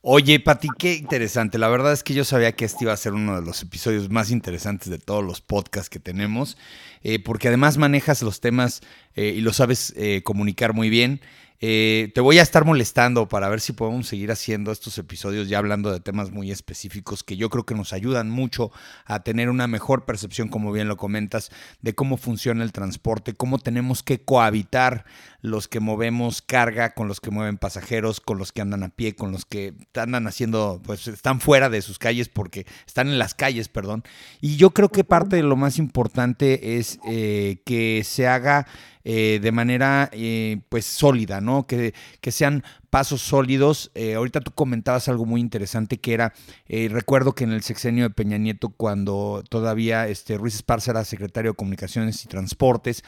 Oye, 0.05 0.41
Pati, 0.41 0.67
qué 0.77 0.95
interesante. 0.95 1.59
La 1.59 1.69
verdad 1.69 1.93
es 1.93 2.03
que 2.03 2.13
yo 2.13 2.25
sabía 2.25 2.57
que 2.57 2.65
este 2.65 2.87
iba 2.87 2.93
a 2.93 2.97
ser 2.97 3.13
uno 3.13 3.41
de 3.41 3.47
los 3.47 3.63
episodios 3.63 4.11
más 4.11 4.33
interesantes 4.33 4.91
de 4.91 4.99
todos 4.99 5.23
los 5.23 5.41
podcasts 5.41 5.89
que 5.89 6.01
tenemos, 6.01 6.59
eh, 7.05 7.21
porque 7.21 7.47
además 7.47 7.79
manejas 7.79 8.21
los 8.21 8.41
temas 8.41 8.81
eh, 9.15 9.33
y 9.37 9.43
lo 9.43 9.53
sabes 9.53 9.95
eh, 9.97 10.23
comunicar 10.25 10.75
muy 10.75 10.91
bien. 10.91 11.21
Te 11.61 12.21
voy 12.21 12.41
a 12.41 12.43
estar 12.43 12.65
molestando 12.65 13.29
para 13.29 13.49
ver 13.49 13.61
si 13.61 13.73
podemos 13.73 14.09
seguir 14.09 14.33
haciendo 14.33 14.73
estos 14.73 14.99
episodios 14.99 15.49
ya 15.49 15.59
hablando 15.59 15.93
de 15.93 16.01
temas 16.01 16.33
muy 16.33 16.51
específicos 16.51 17.23
que 17.23 17.37
yo 17.37 17.51
creo 17.51 17.65
que 17.65 17.77
nos 17.77 17.93
ayudan 17.93 18.29
mucho 18.29 18.73
a 19.05 19.23
tener 19.23 19.49
una 19.49 19.69
mejor 19.69 20.05
percepción, 20.05 20.49
como 20.49 20.73
bien 20.73 20.89
lo 20.89 20.97
comentas, 20.97 21.53
de 21.81 21.95
cómo 21.95 22.17
funciona 22.17 22.65
el 22.65 22.73
transporte, 22.73 23.35
cómo 23.35 23.61
tenemos 23.61 24.03
que 24.03 24.25
cohabitar 24.25 25.05
los 25.43 25.69
que 25.69 25.81
movemos 25.81 26.41
carga 26.41 26.95
con 26.95 27.09
los 27.09 27.21
que 27.21 27.31
mueven 27.31 27.59
pasajeros, 27.59 28.21
con 28.21 28.39
los 28.39 28.53
que 28.53 28.63
andan 28.63 28.85
a 28.85 28.89
pie, 28.89 29.15
con 29.15 29.33
los 29.33 29.45
que 29.45 29.75
andan 29.95 30.27
haciendo, 30.29 30.81
pues 30.85 31.09
están 31.09 31.41
fuera 31.41 31.69
de 31.69 31.83
sus 31.83 31.99
calles 31.99 32.29
porque 32.29 32.65
están 32.87 33.09
en 33.09 33.19
las 33.19 33.35
calles, 33.35 33.69
perdón. 33.69 34.05
Y 34.41 34.57
yo 34.57 34.71
creo 34.71 34.89
que 34.89 35.05
parte 35.05 35.37
de 35.37 35.43
lo 35.43 35.57
más 35.57 35.79
importante 35.79 36.79
es 36.79 37.01
eh, 37.05 37.61
que 37.67 38.03
se 38.05 38.29
haga 38.29 38.67
eh, 39.05 39.41
de 39.43 39.51
manera 39.51 40.09
eh, 40.13 40.61
pues 40.69 40.87
sólida, 40.87 41.41
¿no? 41.41 41.67
Que, 41.67 41.93
que 42.21 42.31
sean 42.31 42.63
pasos 42.89 43.21
sólidos. 43.21 43.91
Eh, 43.95 44.15
ahorita 44.15 44.41
tú 44.41 44.53
comentabas 44.53 45.09
algo 45.09 45.27
muy 45.27 45.41
interesante 45.41 45.99
que 45.99 46.15
era, 46.15 46.35
eh, 46.69 46.89
recuerdo 46.89 47.35
que 47.35 47.43
en 47.43 47.51
el 47.51 47.63
sexenio 47.63 48.05
de 48.05 48.11
Peña 48.11 48.39
Nieto, 48.39 48.69
cuando 48.69 49.43
todavía 49.49 50.07
este, 50.07 50.39
Ruiz 50.39 50.55
Esparza 50.55 50.93
era 50.93 51.05
secretario 51.05 51.53
de 51.53 51.57
Comunicaciones 51.57 52.25
y 52.25 52.29
Transportes, 52.29 53.03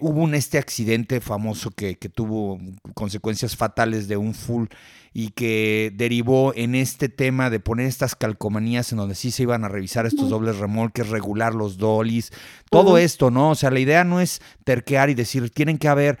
hubo 0.00 0.20
un 0.20 0.34
este 0.34 0.58
accidente 0.58 1.20
famoso 1.20 1.69
que, 1.70 1.96
que, 1.96 2.08
tuvo 2.08 2.58
consecuencias 2.94 3.56
fatales 3.56 4.08
de 4.08 4.16
un 4.16 4.34
full 4.34 4.66
y 5.12 5.30
que 5.30 5.92
derivó 5.96 6.52
en 6.54 6.74
este 6.74 7.08
tema 7.08 7.50
de 7.50 7.58
poner 7.58 7.86
estas 7.86 8.14
calcomanías 8.14 8.92
en 8.92 8.98
donde 8.98 9.16
sí 9.16 9.30
se 9.32 9.42
iban 9.42 9.64
a 9.64 9.68
revisar 9.68 10.06
estos 10.06 10.30
dobles 10.30 10.58
remolques, 10.58 11.08
regular 11.08 11.54
los 11.54 11.78
dolis, 11.78 12.32
todo 12.70 12.96
esto, 12.96 13.32
¿no? 13.32 13.50
O 13.50 13.54
sea, 13.56 13.72
la 13.72 13.80
idea 13.80 14.04
no 14.04 14.20
es 14.20 14.40
terquear 14.62 15.10
y 15.10 15.14
decir 15.14 15.50
tienen 15.50 15.78
que 15.78 15.88
haber 15.88 16.18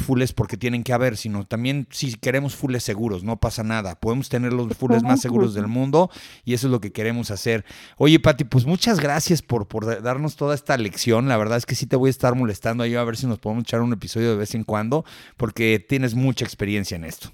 fulles 0.00 0.32
porque 0.32 0.56
tienen 0.56 0.82
que 0.82 0.92
haber, 0.92 1.16
sino 1.16 1.46
también 1.46 1.86
si 1.90 2.14
queremos 2.14 2.56
fules 2.56 2.82
seguros, 2.82 3.22
no 3.22 3.38
pasa 3.38 3.62
nada. 3.62 3.94
Podemos 3.94 4.28
tener 4.28 4.52
los 4.52 4.76
fules 4.76 5.04
más 5.04 5.20
seguros 5.20 5.54
del 5.54 5.68
mundo 5.68 6.10
y 6.44 6.54
eso 6.54 6.66
es 6.66 6.70
lo 6.70 6.80
que 6.80 6.92
queremos 6.92 7.30
hacer. 7.30 7.64
Oye, 7.96 8.18
Pati, 8.18 8.44
pues 8.44 8.66
muchas 8.66 9.00
gracias 9.00 9.42
por, 9.42 9.68
por 9.68 10.02
darnos 10.02 10.36
toda 10.36 10.54
esta 10.54 10.76
lección. 10.76 11.28
La 11.28 11.36
verdad 11.36 11.58
es 11.58 11.66
que 11.66 11.74
sí 11.74 11.86
te 11.86 11.96
voy 11.96 12.08
a 12.08 12.10
estar 12.10 12.34
molestando 12.34 12.84
ahí 12.84 12.94
a 12.94 13.04
ver 13.04 13.16
si 13.16 13.26
nos 13.26 13.38
podemos 13.38 13.64
echar 13.64 13.82
un 13.82 13.92
episodio 13.92 14.30
de 14.30 14.36
vez 14.36 14.54
en 14.54 14.64
cuando, 14.64 14.91
porque 15.36 15.78
tienes 15.78 16.14
mucha 16.14 16.44
experiencia 16.44 16.96
en 16.96 17.04
esto. 17.04 17.30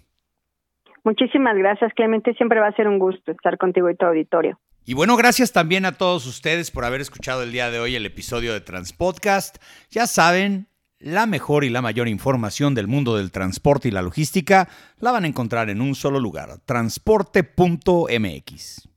Muchísimas 1.04 1.56
gracias, 1.56 1.92
Clemente. 1.94 2.34
Siempre 2.34 2.60
va 2.60 2.68
a 2.68 2.72
ser 2.72 2.88
un 2.88 2.98
gusto 2.98 3.32
estar 3.32 3.56
contigo 3.56 3.88
y 3.90 3.96
tu 3.96 4.06
auditorio. 4.06 4.58
Y 4.84 4.94
bueno, 4.94 5.16
gracias 5.16 5.52
también 5.52 5.84
a 5.84 5.92
todos 5.92 6.26
ustedes 6.26 6.70
por 6.70 6.84
haber 6.84 7.00
escuchado 7.00 7.42
el 7.42 7.52
día 7.52 7.70
de 7.70 7.78
hoy 7.78 7.94
el 7.94 8.06
episodio 8.06 8.52
de 8.52 8.60
Transpodcast. 8.60 9.58
Ya 9.90 10.06
saben, 10.06 10.66
la 10.98 11.26
mejor 11.26 11.64
y 11.64 11.70
la 11.70 11.82
mayor 11.82 12.08
información 12.08 12.74
del 12.74 12.88
mundo 12.88 13.16
del 13.16 13.30
transporte 13.30 13.88
y 13.88 13.90
la 13.90 14.02
logística 14.02 14.68
la 14.98 15.12
van 15.12 15.24
a 15.24 15.28
encontrar 15.28 15.70
en 15.70 15.80
un 15.80 15.94
solo 15.94 16.20
lugar, 16.20 16.58
transporte.mx. 16.64 18.88